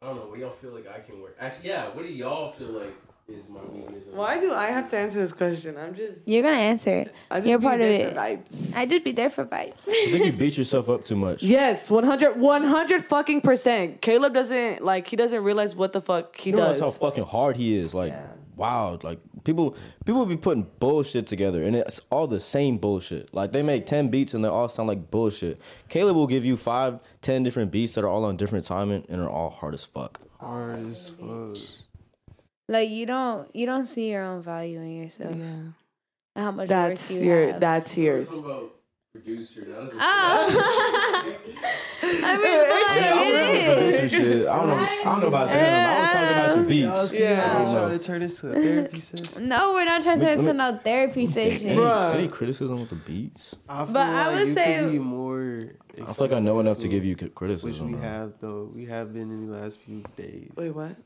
[0.00, 0.26] I don't know.
[0.26, 1.36] What do y'all feel like I can work?
[1.40, 1.88] Actually, yeah.
[1.88, 2.94] What do y'all feel like
[3.28, 4.04] is my weakness?
[4.12, 5.76] Why do I have to answer this question?
[5.76, 6.26] I'm just.
[6.26, 7.14] You're gonna answer it.
[7.30, 8.14] I just You're part of it.
[8.14, 8.76] vibes.
[8.76, 9.88] I did be there for vibes.
[9.88, 11.42] I think you beat yourself up too much.
[11.42, 14.00] Yes, 100, 100 fucking percent.
[14.00, 15.08] Caleb doesn't like.
[15.08, 16.94] He doesn't realize what the fuck he You realize does.
[16.96, 17.92] how fucking hard he is.
[17.92, 18.14] Like,
[18.58, 18.98] wow.
[19.02, 23.32] Like people, people be putting bullshit together, and it's all the same bullshit.
[23.32, 25.60] Like they make ten beats, and they all sound like bullshit.
[25.88, 29.22] Caleb will give you five, ten different beats that are all on different timing, and
[29.22, 30.20] are all hard as fuck.
[30.40, 31.56] Hard as fuck.
[32.68, 35.34] like you don't, you don't see your own value in yourself.
[35.34, 35.74] yeah, And
[36.36, 37.52] how much that's work you your.
[37.52, 37.60] have.
[37.60, 38.28] That's We're yours.
[38.28, 38.70] talking about
[39.12, 39.64] producer.
[39.68, 41.07] Now this is Oh.
[42.24, 44.12] I mean, but it Some is.
[44.12, 44.46] shit.
[44.48, 44.74] I don't know.
[44.76, 45.58] I don't know about them.
[45.58, 47.10] I was talking about your Y'all beats.
[47.10, 47.72] see Yeah.
[47.72, 49.48] trying to turn this to a therapy session?
[49.48, 51.68] No, we're not trying to Let turn this into no therapy session.
[51.68, 51.80] Any,
[52.20, 53.54] any criticism with the beats?
[53.68, 55.64] I feel But I like would you say- could be more.
[56.00, 57.86] I feel like I know enough to give you Which criticism.
[57.88, 58.02] we bro.
[58.02, 58.70] have though.
[58.72, 60.50] We have been in the last few days.
[60.56, 60.96] Wait, what?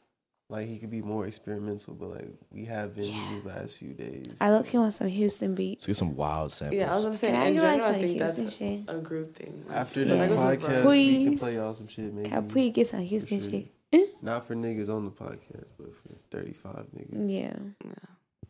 [0.53, 3.95] Like he could be more experimental, but like we have been in the last few
[3.95, 4.37] days.
[4.39, 5.89] I look, he wants some Houston beats.
[5.89, 6.79] Let's get some wild samples.
[6.79, 8.85] Yeah, I was gonna say Can I in get like I some think that's Houston
[8.87, 8.95] shit?
[8.95, 9.65] a group thing.
[9.71, 12.13] After this Like, podcast, we can play y'all some shit.
[12.13, 13.49] Maybe Can we get some Houston sure.
[13.49, 14.09] shit?
[14.23, 17.33] not for niggas on the podcast, but for thirty-five niggas.
[17.33, 17.57] Yeah.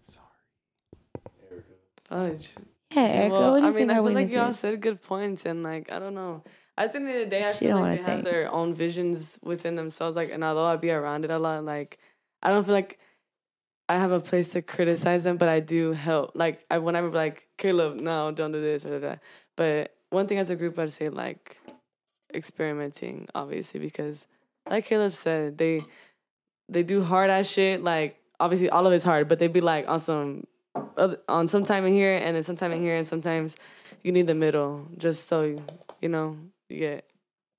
[0.03, 0.27] Sorry.
[1.53, 1.65] Erica.
[2.03, 2.51] Fudge.
[2.97, 5.01] Yeah, Erica, well, what do you I mean, I our feel like y'all said good
[5.01, 6.43] points, and like I don't know.
[6.79, 8.75] At the end of the day, I She feel like they wanna have their own
[8.75, 10.17] visions within themselves.
[10.17, 11.99] Like, and although I be around it a lot, like
[12.43, 12.99] I don't feel like
[13.89, 16.33] I have a place to criticize them, but I do help.
[16.35, 19.21] Like, I whenever like Caleb, no, don't do this or that.
[19.57, 21.59] But one thing as a group, I'd say like
[22.33, 24.27] experimenting, obviously, because
[24.69, 25.85] like Caleb said, they
[26.71, 27.85] they do hard ass shit.
[27.85, 30.47] Like, obviously, all of it's hard, but they'd be like on some
[30.97, 33.57] other, on some time in here and then some time in here, and sometimes
[34.03, 35.63] you need the middle, just so you,
[36.01, 36.39] you know
[36.73, 37.11] you get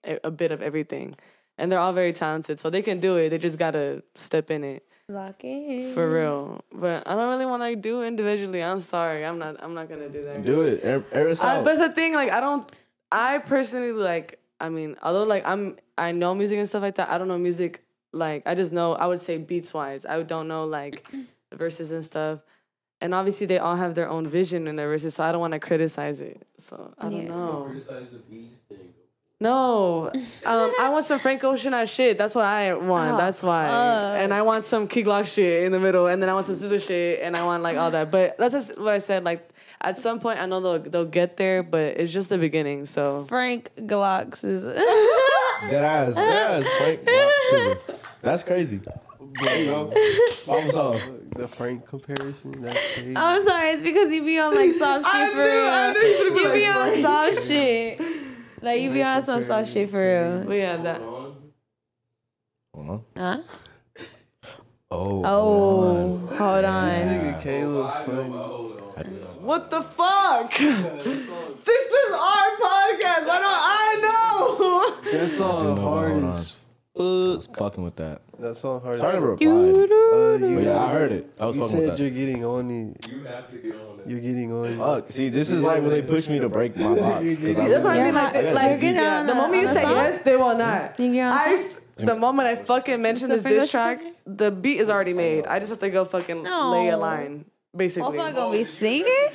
[0.06, 1.16] a, a bit of everything.
[1.58, 3.30] And they're all very talented, so they can do it.
[3.30, 5.94] They just gotta step in it Lock in.
[5.94, 6.62] for real.
[6.74, 8.64] But I don't really want to do individually.
[8.64, 9.24] I'm sorry.
[9.24, 9.62] I'm not.
[9.64, 10.44] I'm not gonna do that.
[10.44, 10.80] Do it.
[10.84, 11.64] Air, air us I, out.
[11.64, 12.70] but it's the thing, like I don't.
[13.12, 14.40] I personally like.
[14.60, 17.10] I mean, although like I'm, I know music and stuff like that.
[17.10, 17.84] I don't know music.
[18.14, 18.96] Like I just know.
[18.96, 20.08] I would say beats wise.
[20.08, 21.06] I don't know like
[21.52, 22.40] the verses and stuff.
[23.00, 25.54] And obviously, they all have their own vision in their verses, so I don't want
[25.54, 26.48] to criticize it.
[26.58, 27.28] So I don't Yeah.
[27.30, 27.64] know.
[27.68, 28.94] Criticize the beats thing.
[29.44, 30.10] No,
[30.46, 32.18] um, I want some Frank Ocean ass shit.
[32.18, 33.14] That's what I want.
[33.14, 33.66] Oh, that's why.
[33.68, 34.22] fuck.
[34.24, 36.56] And I want some Key Glock shit in the middle, and then I want some
[36.56, 38.10] SZA shit, and I want like all that.
[38.10, 39.24] But that's just what I said.
[39.26, 39.50] Like
[39.82, 42.86] at some point, I know they'll they'll get there, but it's just the beginning.
[42.86, 44.64] So Frank Glocks is.
[44.64, 46.16] That ass.
[46.16, 46.68] That ass.
[46.78, 47.00] Frank.
[47.06, 47.98] Watson.
[48.22, 48.80] That's crazy.
[49.42, 49.94] There you go.
[50.46, 51.36] Problem solved.
[51.36, 53.14] The Frank comparison, that's crazy.
[53.18, 55.94] I'm sorry, it's because you be on like soft shit for knew- I real.
[55.94, 57.04] knew you was You be be on like
[57.36, 58.23] soft shit.
[58.64, 60.48] Like you be on some soft shit for real.
[60.48, 61.02] we had that.
[61.02, 61.36] On.
[62.74, 63.04] Hold on.
[63.18, 63.38] Huh?
[64.90, 65.22] Oh.
[65.26, 66.92] Oh, hold on.
[66.92, 68.30] Nigga Caleb I funny.
[68.30, 68.80] but hold on.
[68.80, 70.50] hold What the fuck?
[70.58, 73.28] this is our podcast.
[73.28, 75.12] Why don't I know?
[75.12, 76.56] That song know hard about as
[76.96, 78.22] I was fucking with that.
[78.38, 79.48] that song hard I never replied.
[79.48, 81.34] Uh, you, But yeah, I heard it.
[81.40, 82.04] I was you fucking with said that.
[82.04, 83.08] you're getting on it.
[83.12, 84.08] You have to get on it.
[84.08, 84.78] You're getting on it.
[84.78, 85.10] Fuck.
[85.10, 87.40] See, this is like when they push me to break my box.
[87.40, 88.14] 'cause I That's what I really- mean.
[88.14, 91.00] Like, You're like you're yeah, on the moment you say yes, they will not.
[91.00, 94.02] You get on I, a s- the moment I fucking mention So this diss track,
[94.28, 95.48] the beat is already made.
[95.48, 98.20] I just have to go fucking lay a line, What basically.
[98.20, 99.32] am I gonna be singing?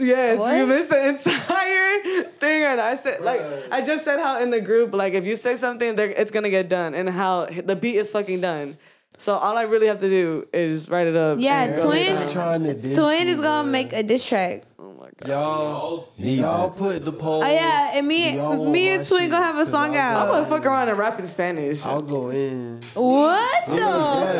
[0.00, 0.40] This track and I missed it.
[0.40, 0.56] Yes, What?
[0.56, 3.40] you missed the entire thing, and I said like
[3.70, 6.68] I just said how in the group like if you say something, it's gonna get
[6.68, 8.76] done, and how the beat is fucking done.
[9.20, 11.38] So all I really have to do is write it up.
[11.38, 12.28] Yeah, and go twin.
[12.30, 13.72] Trying to diss Twin me, is gonna bruh.
[13.72, 14.62] make a diss track.
[14.78, 15.28] Oh my god.
[15.28, 16.08] y'all.
[16.18, 17.42] Need Y'all put the poll.
[17.42, 18.32] Oh yeah, and me,
[18.72, 21.26] me and Twin gonna have a song I'll I'm gonna fuck around and rap in
[21.26, 21.84] Spanish.
[21.84, 22.80] I'll go in.
[22.94, 23.76] What the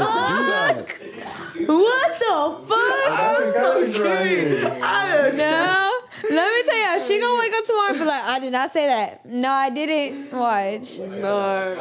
[0.07, 0.97] fuck?
[1.69, 2.81] What the fuck?
[3.13, 8.05] Oh, I am no, let me tell y'all, she gonna wake up tomorrow and be
[8.05, 9.25] like, I did not say that.
[9.27, 10.33] No, I didn't.
[10.33, 10.99] Watch.
[10.99, 11.77] No.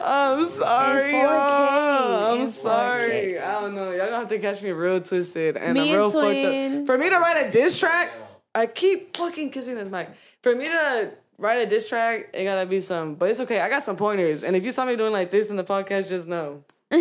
[0.00, 2.40] I'm sorry, In 4K, y'all.
[2.40, 3.38] I'm sorry.
[3.38, 3.90] I don't know.
[3.90, 6.80] Y'all gonna have to catch me real twisted and Me I'm and real fucked Twin.
[6.82, 6.86] up.
[6.86, 8.10] For me to write a diss track,
[8.54, 10.08] I keep fucking kissing this mic.
[10.42, 13.14] For me to write a diss track, it gotta be some.
[13.14, 13.60] But it's okay.
[13.60, 16.08] I got some pointers, and if you saw me doing like this in the podcast,
[16.08, 16.64] just know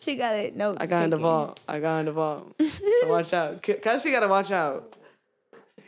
[0.00, 0.56] She got it.
[0.56, 1.60] No, I got in the vault.
[1.68, 2.54] I got in the vault.
[2.60, 3.62] so watch out.
[3.82, 4.96] Cause she gotta watch out.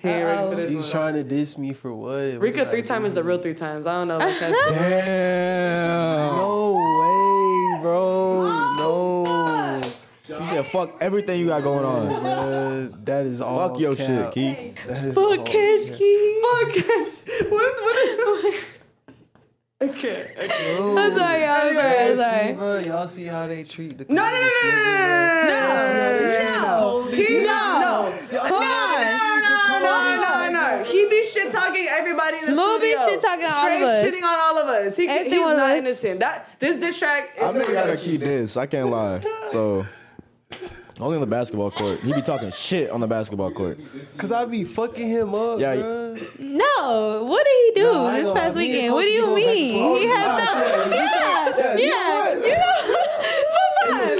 [0.02, 0.54] He ain't ready for oh.
[0.54, 0.90] this She's one.
[0.90, 2.08] trying to diss me for what?
[2.08, 3.86] What Rika did three times is the real three times.
[3.86, 4.18] I don't know.
[4.20, 4.40] If
[4.70, 6.36] Damn.
[6.36, 8.48] No way, bro.
[8.78, 9.82] No.
[10.26, 13.68] She said, "Fuck everything you got going on." Bruh, that is all.
[13.68, 14.06] Fuck your cap.
[14.06, 14.74] shit, Key.
[14.86, 15.98] That is Fuck all Cash cap.
[15.98, 17.16] Fuck it.
[17.50, 17.74] What?
[17.80, 18.78] What?
[19.82, 20.34] okay.
[20.38, 20.76] Okay.
[20.78, 21.50] I'm sorry, y'all.
[21.50, 22.40] I'm sorry.
[22.40, 25.58] I'm See, bro, y'all see how they treat the No, no, no, no, no, no,
[25.92, 27.48] no, no, He No.
[27.80, 28.38] no.
[28.38, 28.60] Come on.
[28.60, 28.79] No, no, no, no.
[29.80, 33.06] He be shit talking everybody in the Smooth be studio.
[33.14, 34.04] shit-talking all of us.
[34.04, 34.96] shitting on all of us.
[34.96, 35.78] He, Every he's one of not us.
[35.78, 36.20] innocent.
[36.20, 38.56] That this diss track is I made a- out of Key this.
[38.56, 39.20] I can't lie.
[39.46, 39.86] So.
[41.00, 41.98] Only on the basketball court.
[42.00, 43.80] He be talking shit on the basketball court.
[44.18, 46.38] Cause I be fucking him up, Yeah, bruh.
[46.40, 48.60] No, what did he do Nah, I ain't this gonna past lie.
[48.62, 48.90] Me and weekend?
[48.90, 49.80] Coach What do be you going back and mean?
[49.80, 50.00] forth.
[50.00, 51.72] He has no.
[51.72, 52.34] Yeah, yeah.
[52.36, 53.00] You know, we
[54.00, 54.16] got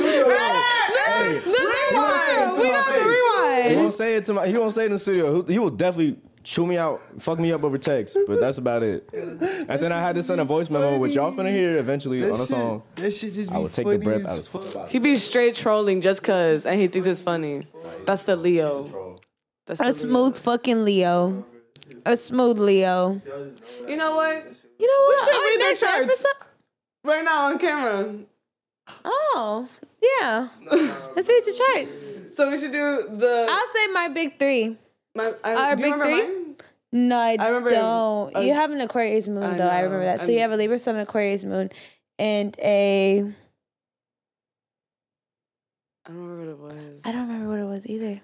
[2.94, 3.76] the He rewind.
[3.80, 4.46] won't say it to my.
[4.46, 5.42] He won't say it in the studio.
[5.44, 8.16] He he will definitely chew me out, fuck me up over text.
[8.26, 9.08] But that's about it.
[9.12, 12.28] And then I had to send a voice memo, which y'all finna hear eventually That
[12.32, 12.82] on a shit, song.
[12.96, 14.88] that shit just be I would take the breath out of- fuck.
[14.88, 17.62] He be straight trolling just cause, and he thinks it's funny.
[18.06, 19.18] That's the Leo.
[19.66, 21.44] That's A the smooth fucking Leo.
[22.06, 23.20] A smooth Leo.
[23.26, 23.52] Leo.
[23.86, 24.46] You know what?
[24.78, 25.20] You know what?
[25.20, 26.24] We should Our read their charts.
[26.24, 26.46] episode-
[27.04, 28.14] Right now on camera.
[29.04, 29.68] Oh,
[30.02, 30.48] yeah.
[31.16, 32.36] Let's read the charts.
[32.36, 33.46] So we should do the.
[33.50, 34.76] I'll say my big three.
[35.14, 36.22] my, I, our do big remember three?
[36.28, 36.56] mine?
[36.92, 38.36] No, I, I remember- don't.
[38.36, 39.68] uh, you have an Aquarius moon, I though.
[39.68, 40.20] I remember that.
[40.20, 41.70] So I'm- you have a Libra Sun, Aquarius moon,
[42.18, 43.32] and a.
[46.06, 47.00] I don't remember what it was.
[47.04, 48.20] I don't remember what it was either.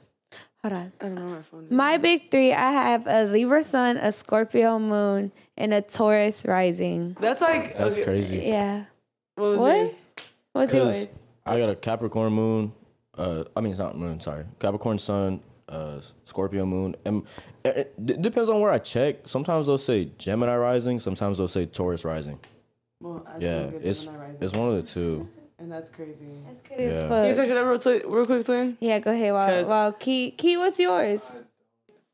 [0.63, 0.93] Hold on.
[1.01, 1.69] I don't know my phone.
[1.71, 7.17] My big three, I have a Libra Sun, a Scorpio moon, and a Taurus rising.
[7.21, 8.39] That's like That's okay, crazy.
[8.39, 8.85] Yeah.
[9.37, 9.77] What was What?
[9.77, 9.95] yours?
[10.57, 11.19] What's Cause yours?
[11.45, 12.73] I got a Capricorn moon.
[13.17, 14.21] Uh, I mean it's not moon.
[14.21, 17.23] Sorry, Capricorn sun, uh, Scorpio moon, and
[17.65, 19.27] it, it depends on where I check.
[19.29, 20.99] Sometimes they'll say Gemini rising.
[20.99, 22.39] Sometimes they'll say Taurus rising.
[23.01, 24.37] Well, I Yeah, it's rising.
[24.41, 25.29] it's one of the two.
[25.59, 26.15] and that's crazy.
[26.47, 27.09] That's good as Yeah.
[27.09, 27.37] Can you fuck.
[27.37, 28.77] search it up real, twi- real quick, twin?
[28.81, 29.33] Yeah, go ahead.
[29.33, 29.91] Wow, 'Cause- wow.
[29.93, 31.37] Key, Key, what's yours?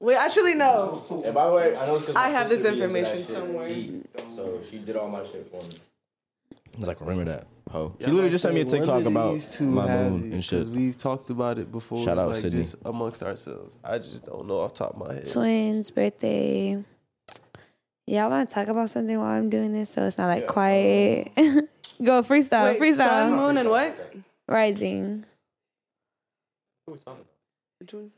[0.01, 1.05] Wait, actually no.
[1.25, 3.69] And by the way, I know because I have this information somewhere.
[4.35, 5.79] so she did all my shit for me.
[6.77, 7.95] I was like, remember that, ho.
[7.99, 10.59] She literally I just sent me a TikTok about my moon it, and shit.
[10.61, 12.05] 'cause We've talked about it before.
[12.05, 12.63] Shout out like, Sydney.
[12.63, 13.77] Just amongst ourselves.
[13.85, 15.27] I just don't know off the top of my head.
[15.31, 16.85] Twins' birthday.
[18.07, 21.31] Y'all want to talk about something while I'm doing this, so it's not like quiet.
[21.37, 22.97] go freestyle, Wait, freestyle.
[22.97, 24.15] sun, moon, and what?
[24.49, 25.25] Rising.
[26.87, 27.01] Which
[27.95, 28.13] one's-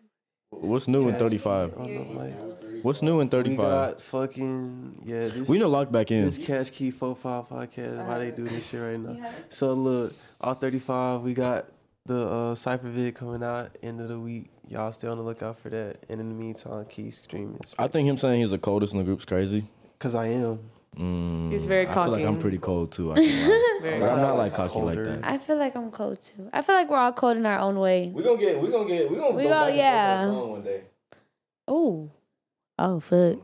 [0.61, 1.71] What's new in 35?
[1.71, 2.35] I don't know, like,
[2.83, 3.57] What's new in thirty five?
[3.57, 3.91] we 35?
[3.93, 5.29] got fucking yeah.
[5.29, 6.25] This, We know lock back in.
[6.27, 8.07] this Cash Key Four Five podcast.
[8.07, 9.31] Why they do this shit right now?
[9.49, 11.23] So look, all thirty five.
[11.23, 11.67] We got
[12.05, 14.51] the uh, Cypher vid coming out end of the week.
[14.69, 15.97] Y'all stay on the lookout for that.
[16.11, 17.59] And in the meantime, keep streaming.
[17.79, 19.65] I think him saying he's the coldest in the group's crazy.
[19.99, 20.59] Cause I am.
[20.97, 21.99] Mm, He's very cocky.
[22.01, 23.13] I feel like I'm pretty cold too.
[23.13, 23.71] I can't lie.
[23.83, 24.73] Very but I'm not like cocky.
[24.73, 25.21] cocky like that.
[25.25, 26.49] I feel like I'm cold too.
[26.53, 28.11] I feel like we're all cold in our own way.
[28.15, 28.61] We're gonna get.
[28.61, 29.11] We're gonna get.
[29.11, 30.53] We're gonna We go go back and forth on yeah.
[30.53, 30.81] one day.
[31.69, 32.11] Oh.
[32.79, 33.39] Oh fuck.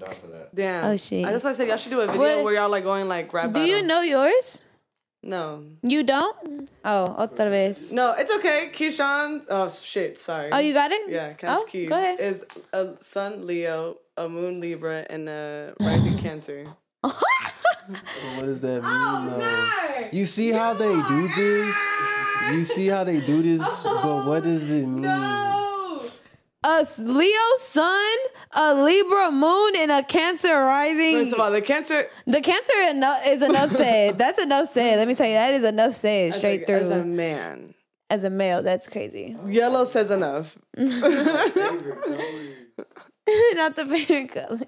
[0.55, 0.85] Damn.
[0.87, 1.25] Oh, shit.
[1.27, 3.33] That's why I said y'all should do a video What- where y'all like going like
[3.33, 3.53] rap.
[3.53, 4.65] Do you know yours?
[5.23, 5.65] No.
[5.83, 6.71] You don't?
[6.85, 7.93] Oh, otra vez.
[7.93, 8.71] No, it's okay.
[8.73, 9.45] Keyshawn.
[9.51, 10.19] Oh shit.
[10.19, 10.49] Sorry.
[10.51, 11.11] Oh, you got it?
[11.11, 12.19] Yeah, Cash Oh, Keys go ahead.
[12.21, 12.43] is
[12.73, 16.65] a sun Leo, a moon Libra, and a rising Cancer.
[17.03, 19.39] What does that oh, mean?
[19.41, 20.09] though?
[20.17, 21.77] You see how they do this?
[22.53, 23.61] You see how they do this?
[23.87, 25.05] Oh, but what does it mean?
[26.63, 28.17] A Leo sun,
[28.53, 31.15] a Libra moon, and a Cancer rising.
[31.17, 34.19] First of all, the Cancer the Cancer eno- is enough said.
[34.19, 34.99] That's enough said.
[34.99, 36.77] Let me tell you, that is enough said as straight a, through.
[36.77, 37.75] as a man.
[38.11, 39.37] as a male, that's crazy.
[39.47, 40.59] Yellow says enough.
[40.77, 40.91] Not
[43.77, 44.61] the favorite color.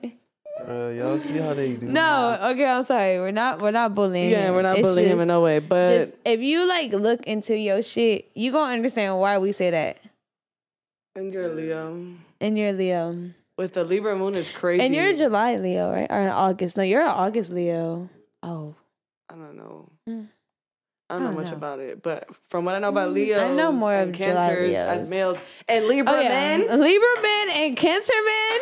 [0.68, 1.86] Uh, y'all see how they do?
[1.86, 3.18] No, okay, I'm sorry.
[3.18, 4.30] We're not we're not bullying.
[4.30, 4.54] Yeah, him.
[4.54, 7.56] we're not It's bullying him in no way, but Just if you like look into
[7.56, 9.98] your shit, you gonna understand why we say that.
[11.14, 12.06] and you're Leo.
[12.40, 13.14] And you're Leo.
[13.58, 14.82] With the Libra moon is crazy.
[14.84, 16.10] And you're a July Leo, right?
[16.10, 16.76] Or an August.
[16.76, 18.08] No, you're an August Leo.
[18.42, 18.74] Oh.
[19.30, 19.88] I don't know.
[20.08, 20.28] Mm.
[21.12, 21.56] I don't know I don't much know.
[21.58, 24.68] about it, but from what I know about Leo, I know more and of Cancers
[24.70, 24.76] Leos.
[25.02, 26.28] as males and Libra Oh yeah.
[26.28, 26.60] men.
[26.80, 28.60] Libra men and Cancer men.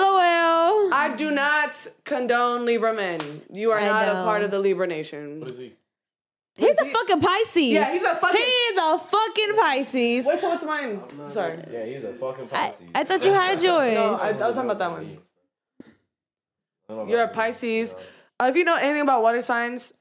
[0.00, 0.92] LOL.
[0.92, 3.20] I do not condone Libra men.
[3.52, 5.40] You are I not a part of the Libra nation.
[5.40, 5.72] What is he?
[6.58, 6.90] He's a he?
[6.92, 7.68] fucking Pisces.
[7.68, 10.26] Yeah, he's a fucking- He is a fucking Pisces.
[10.26, 11.02] Wait, so what's mine?
[11.30, 11.58] Sorry.
[11.70, 13.94] Yeah, he's a fucking I, I thought you had yours.
[13.94, 15.18] No, I, I was talking about that one.
[17.08, 17.94] You're a Pisces.
[18.40, 19.92] Uh, if you know anything about water signs,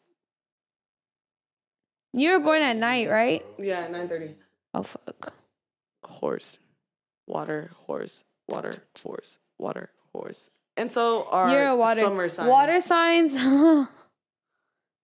[2.16, 3.46] you were born at night, right?
[3.60, 4.36] yeah, nine thirty.
[4.74, 5.34] Oh fuck.
[6.04, 6.58] Horse,
[7.28, 12.50] water, horse, water, horse, water, horse, and so are You're a water summer signs.
[12.50, 13.36] water signs.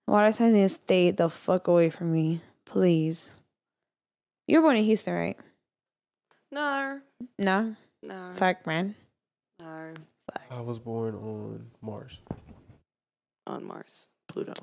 [0.07, 3.31] water signs need to stay the fuck away from me, please.
[4.47, 5.37] You were born in Houston, right?
[6.51, 6.99] No,
[7.37, 8.95] No, no, fuck, man.
[9.59, 9.93] no.
[10.27, 10.41] Fuck.
[10.51, 12.19] I was born on Mars.
[13.47, 14.53] On Mars, Pluto.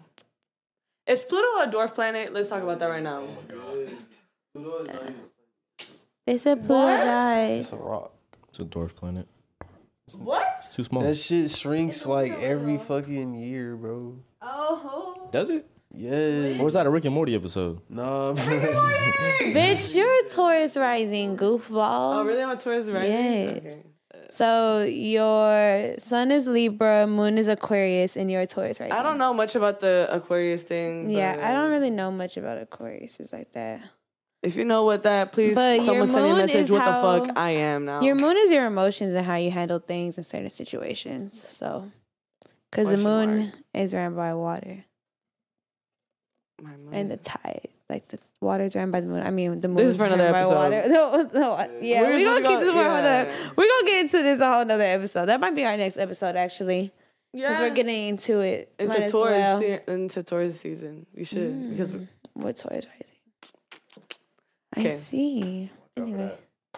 [1.09, 2.33] Is Pluto a dwarf planet?
[2.35, 3.21] Let's talk about that right now.
[4.57, 4.87] Oh
[6.27, 7.05] they said Pluto What?
[7.05, 7.51] died.
[7.61, 8.13] It's a rock.
[8.51, 9.27] It's a dwarf planet.
[10.19, 10.45] What?
[10.59, 11.03] It's too small.
[11.03, 14.19] That shit shrinks like every fucking year, bro.
[14.43, 15.67] Oh, Does it?
[15.91, 16.59] Yeah.
[16.61, 17.81] Or was that a Rick and Morty episode?
[17.89, 18.45] Nah, bro.
[18.45, 22.17] bitch, you're a Taurus rising goofball.
[22.21, 22.43] Oh, really?
[22.43, 23.09] I'm a Taurus, right?
[23.09, 23.57] Yes.
[23.59, 23.83] Okay.
[24.31, 28.93] So your sun is Libra, moon is Aquarius, and you're a Taurus rising.
[28.93, 31.11] I don't know much about the Aquarius thing.
[31.11, 33.81] Yeah, I don't really know much about Aquarius like that.
[34.43, 36.71] If you know what that, please But someone send me a message.
[36.71, 38.03] What how- the fuck I am now.
[38.03, 41.45] Your moon is your emotions and how you handle things in certain situations.
[41.49, 41.91] So,
[42.71, 43.55] because the moon mark.
[43.75, 44.85] is ran by water
[46.63, 46.95] My moon.
[46.95, 49.23] and the tide, like the water is ran by the moon.
[49.27, 50.55] I mean, the moon This is is for ran another by episode.
[50.55, 50.85] water.
[50.89, 52.99] No, no, yeah, We're we're, gonna keep go- this for yeah.
[52.99, 53.53] another.
[53.57, 55.27] We're gonna get into this a whole nother episode.
[55.27, 56.93] That might be our next episode, actually,
[57.33, 57.49] yeah.
[57.49, 58.73] since we're getting into it.
[58.79, 59.61] into as Taurus well.
[59.61, 61.07] se- into Taurus season.
[61.15, 61.71] We should mm.
[61.71, 61.95] because
[62.35, 63.05] What Taurus rising?
[64.77, 64.91] I Okay.
[64.91, 65.71] see.
[65.97, 66.31] Anyway,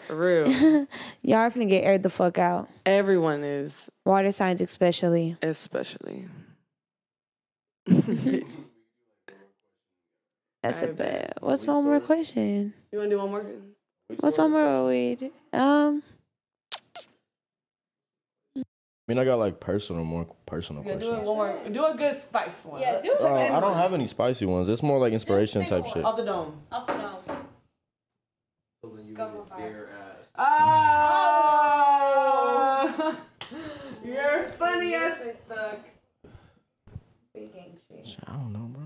[0.02, 0.46] for real,
[1.22, 2.68] y'all are finna get aired the fuck out.
[2.86, 5.36] everyone is, Water signs, especially.
[5.42, 6.28] especially.
[10.62, 10.96] That's I a bet.
[10.96, 11.34] bad.
[11.40, 12.74] What's one more question?
[12.92, 13.46] You want to do one more?
[14.18, 15.30] What's one more weed?
[15.52, 16.02] Um,
[18.56, 18.62] I
[19.08, 21.58] mean, I got like personal, more personal Yeah, do it one more.
[21.70, 22.80] Do a good spice one.
[22.80, 24.68] Yeah, do Uh, I don't have any spicy ones.
[24.68, 26.04] It's more like inspiration type shit.
[26.04, 26.62] Off the dome.
[26.70, 27.16] Off the dome.
[30.36, 31.70] Ah!
[34.04, 35.80] You're funny as fuck.
[38.26, 38.82] I don't know, bro.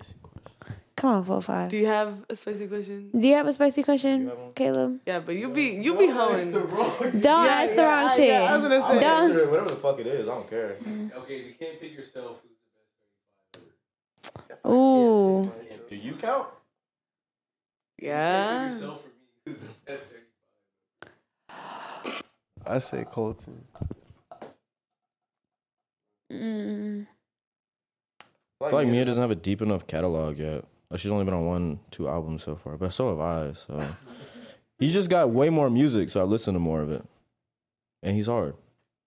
[0.00, 0.80] Spicy question.
[0.96, 1.70] Come on, four five.
[1.70, 3.10] Do you have a spicy question?
[3.18, 5.00] Do you have a spicy question, Caleb?
[5.06, 6.52] Yeah, but you be you be hoeing.
[6.52, 8.28] Don't Yeah, ask the wrong I- shit.
[8.28, 9.00] yeah, I was gonna say.
[9.00, 9.50] Don't.
[9.50, 10.28] whatever the fuck it is.
[10.28, 10.76] I don't care.
[11.16, 12.40] Okay, if you can't pick yourself.
[14.66, 15.42] Ooh.
[15.90, 16.48] Do you count?
[18.00, 18.68] Yeah.
[18.70, 18.80] who's
[19.64, 20.06] the best.
[22.66, 23.64] I say Colton.
[26.32, 27.06] Mm.
[28.64, 30.64] I feel like Mia doesn't have a deep enough catalog yet.
[30.90, 33.52] Like she's only been on one, two albums so far, but so have I.
[33.52, 33.80] So
[34.78, 37.04] he's just got way more music, so I listen to more of it.
[38.02, 38.54] And he's hard.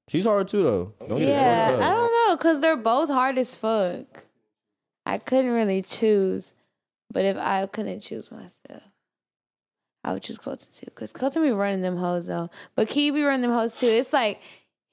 [0.10, 0.94] She's hard too, though.
[1.08, 4.24] Don't Yeah, it I don't know, cause they're both hard as fuck.
[5.06, 6.54] I couldn't really choose,
[7.12, 8.84] but if I couldn't choose myself,
[10.04, 10.92] I would choose Colton too.
[10.96, 13.88] Cause Colton be running them hoes though, but Key be running them hoes too.
[13.88, 14.42] It's like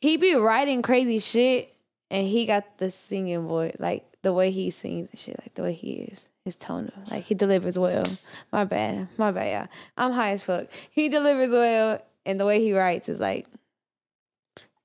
[0.01, 1.75] he be writing crazy shit,
[2.11, 5.63] and he got the singing voice, like the way he sings and shit, like the
[5.63, 8.05] way he is, his tone, like he delivers well.
[8.53, 9.47] My bad, my bad.
[9.47, 9.67] Yeah.
[9.97, 10.67] I'm high as fuck.
[10.91, 13.47] He delivers well, and the way he writes is like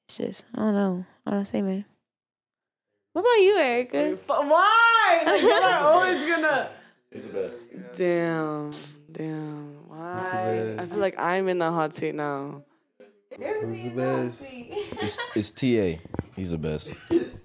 [0.07, 1.05] it's just I don't know.
[1.25, 1.85] I don't say, man.
[3.13, 3.97] What about you, Erica?
[3.97, 5.23] F- Why?
[5.25, 6.69] Like, y'all are always gonna.
[7.11, 7.57] He's the best.
[7.95, 8.71] Damn.
[9.11, 9.87] Damn.
[9.87, 10.75] Why?
[10.77, 12.63] I feel like I'm in the hot seat now.
[13.61, 14.45] Who's the best?
[14.51, 16.01] It's, it's TA.
[16.35, 16.93] He's the best.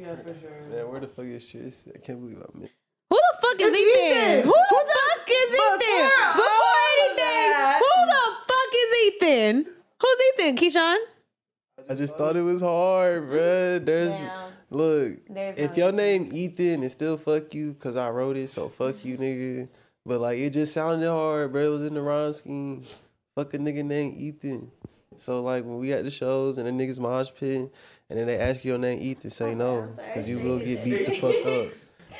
[0.00, 0.62] Yeah, for sure.
[0.70, 1.84] Man, where the fuck is Tris?
[1.94, 2.72] I can't believe I missed.
[3.10, 4.06] Who the fuck is Ethan?
[4.06, 4.44] Ethan.
[4.44, 6.08] Who the fuck is Ethan?
[6.40, 7.48] Before anything,
[7.80, 9.54] who the fuck is Ethan?
[10.00, 10.56] Who's Ethan?
[10.56, 10.98] Keyshawn?
[11.90, 13.84] I just thought it was hard, bruh.
[13.84, 14.18] There's
[14.70, 15.18] look.
[15.28, 18.68] There's if no your name Ethan and still fuck you, cause I wrote it, so
[18.68, 19.68] fuck you, nigga.
[20.06, 21.62] But like it just sounded hard, bro.
[21.62, 22.84] It was in the rhyme scheme.
[23.34, 24.70] Fuck a nigga named Ethan.
[25.16, 27.70] So like when we at the shows and the niggas mosh pit,
[28.10, 31.06] and then they ask you your name, Ethan, say no, because you will get beat
[31.06, 31.72] the fuck up.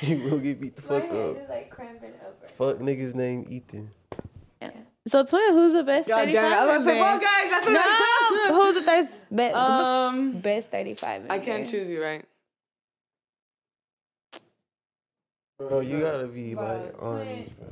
[0.02, 1.48] You will get beat the fuck up.
[1.50, 2.46] like cramping over.
[2.46, 3.90] Fuck niggas named Ethan.
[5.06, 6.08] So twin, who's the best?
[6.08, 6.54] God damn it.
[6.54, 7.00] I was about to say, member?
[7.00, 9.24] well, guys, that's No, who's the best?
[9.30, 11.24] Best, Um, best thirty-five.
[11.30, 11.70] I can't member?
[11.70, 12.24] choose you, right?
[15.58, 17.68] Bro, you gotta be like honest, bro.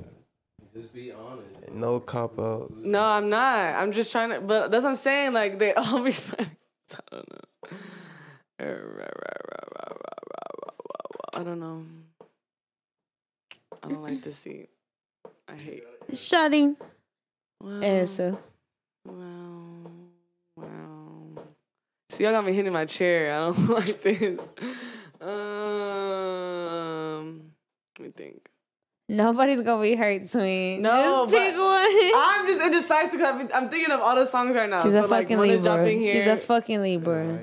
[0.74, 1.72] Just be honest.
[1.72, 2.72] No cop outs.
[2.78, 3.74] No, I'm not.
[3.76, 5.32] I'm just trying to, but that's what I'm saying.
[5.32, 6.50] Like, they all be friends.
[6.92, 7.78] I don't know.
[8.60, 8.64] I
[11.44, 11.84] don't know.
[13.82, 14.68] I don't like this seat.
[15.48, 16.76] I hate Shutting.
[17.60, 17.80] Wow.
[17.80, 18.36] Answer.
[19.04, 19.90] Wow.
[20.56, 21.44] Wow.
[22.10, 23.32] See, y'all got me hitting my chair.
[23.32, 24.40] I don't like this.
[25.20, 25.28] Um,
[27.98, 28.48] let me think.
[29.08, 30.82] Nobody's gonna be hurt, twin.
[30.82, 32.12] No, Just pick but one.
[32.16, 34.82] I'm just indecisive because I'm, I'm thinking of all the songs right now.
[34.82, 35.76] She's so a fucking one is Libra.
[35.76, 36.12] jumping here.
[36.14, 37.38] She's a fucking Libra.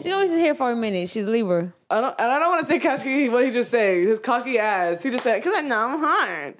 [0.00, 1.10] She always is here for a minute.
[1.10, 1.72] She's Libra.
[1.90, 4.06] I don't, and I don't want to say Cash Key what he just said.
[4.06, 5.02] His cocky ass.
[5.02, 6.54] He just said, "Cause I know I'm hard."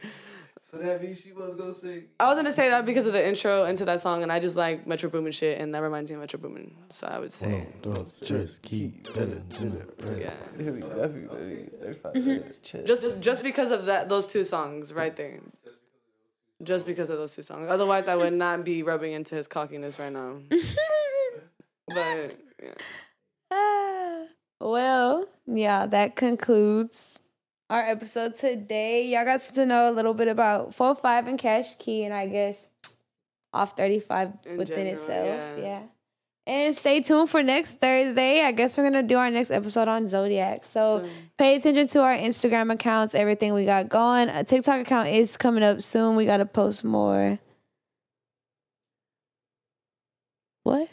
[0.72, 2.04] So that means she was gonna say.
[2.18, 4.56] I was gonna say that because of the intro into that song, and I just
[4.56, 6.74] like Metro Boomin shit, and that reminds me of Metro Boomin.
[6.88, 7.66] So I would say,
[8.22, 10.32] Just keep better than the rest.
[10.58, 10.72] yeah,
[12.14, 12.86] mm-hmm.
[12.86, 15.40] just just because of that, those two songs right there.
[16.62, 17.68] Just because of those two songs.
[17.68, 20.38] Otherwise, I would not be rubbing into his cockiness right now.
[21.88, 22.28] but yeah.
[24.72, 27.20] Well, yeah, that concludes
[27.68, 29.06] our episode today.
[29.12, 32.26] Y'all got to know a little bit about 4 5 and Cash Key, and I
[32.26, 32.68] guess
[33.52, 35.26] OFF 35 In within general, itself.
[35.26, 35.56] yeah.
[35.62, 35.82] Yeah.
[36.46, 38.40] And stay tuned for next Thursday.
[38.42, 40.64] I guess we're going to do our next episode on Zodiac.
[40.64, 44.30] So, So- pay attention to our Instagram accounts, everything we got going.
[44.30, 46.16] A TikTok account is coming up soon.
[46.16, 47.38] We got to post more.
[50.62, 50.88] What?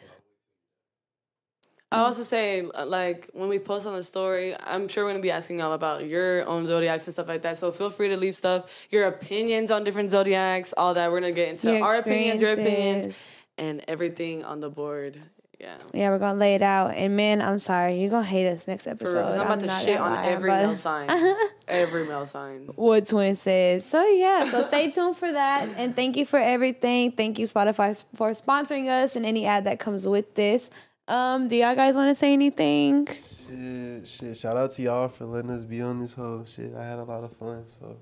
[1.91, 5.23] I also say uh, like when we post on the story, I'm sure we're gonna
[5.23, 7.57] be asking y'all about your own zodiacs and stuff like that.
[7.57, 11.11] So feel free to leave stuff, your opinions on different zodiacs, all that.
[11.11, 15.19] We're gonna get into our opinions, your opinions, and everything on the board.
[15.59, 15.75] Yeah.
[15.93, 16.93] Yeah, we're gonna lay it out.
[16.95, 19.15] And men, I'm sorry, you're gonna hate us next episode.
[19.15, 21.09] real, I'm about to shit on lie, every male sign.
[21.67, 22.69] every male sign.
[22.75, 23.83] What Twin says.
[23.83, 25.67] So yeah, so stay tuned for that.
[25.75, 27.11] And thank you for everything.
[27.11, 30.69] Thank you, Spotify, for sponsoring us and any ad that comes with this.
[31.09, 33.07] Um, do y'all guys want to say anything?
[33.47, 34.37] Shit, shit.
[34.37, 36.73] Shout out to y'all for letting us be on this whole shit.
[36.75, 37.67] I had a lot of fun.
[37.67, 37.97] So,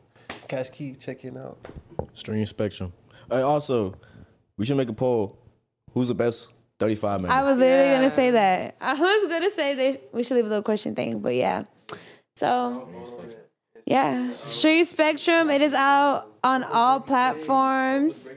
[0.47, 1.57] Cash Key, checking out.
[2.13, 2.91] Stream Spectrum.
[3.31, 3.95] Hey, also,
[4.57, 5.37] we should make a poll.
[5.93, 6.49] Who's the best
[6.79, 7.33] 35 member?
[7.33, 7.95] I was literally Yeah.
[7.95, 8.75] gonna say that.
[8.81, 11.63] I was gonna say they we should leave a little question thing, but yeah.
[12.35, 12.87] So
[13.85, 15.49] yeah, Street Spectrum.
[15.49, 18.27] It is out on all platforms.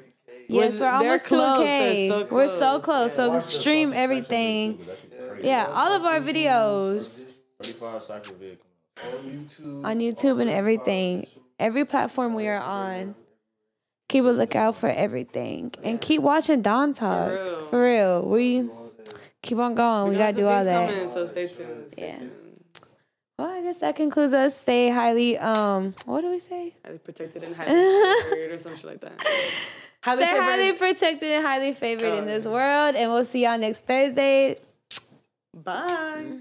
[0.53, 1.66] Yes, We're- we're almost close.
[1.66, 2.09] 2K.
[2.09, 3.14] They're so We're so close.
[3.14, 4.78] So stream everything.
[5.42, 7.28] Yeah, all of our videos
[7.62, 8.59] 35 Cypher Vid.
[9.84, 11.26] on YouTube and everything.
[11.59, 13.14] Every platform we are on.
[14.09, 17.30] Keep a lookout for everything and keep watching Don Talk.
[17.70, 18.68] For real, we
[19.42, 20.11] keep on going.
[20.11, 20.90] We, got gotta do all some that.
[20.90, 21.90] Coming, so stay tuned.
[21.90, 22.16] Stay Yeah.
[22.18, 22.32] tuned.
[23.38, 24.61] Well, I guess that concludes us.
[24.61, 25.94] Stay highly um.
[26.07, 26.74] What do we say?
[26.84, 27.72] Highly protected and highly
[28.51, 29.12] or some shit like that.
[30.03, 30.44] Highly Stay favored.
[30.44, 34.57] highly protected and highly favored in this world, and we'll see y'all next Thursday.
[35.55, 36.38] Bye.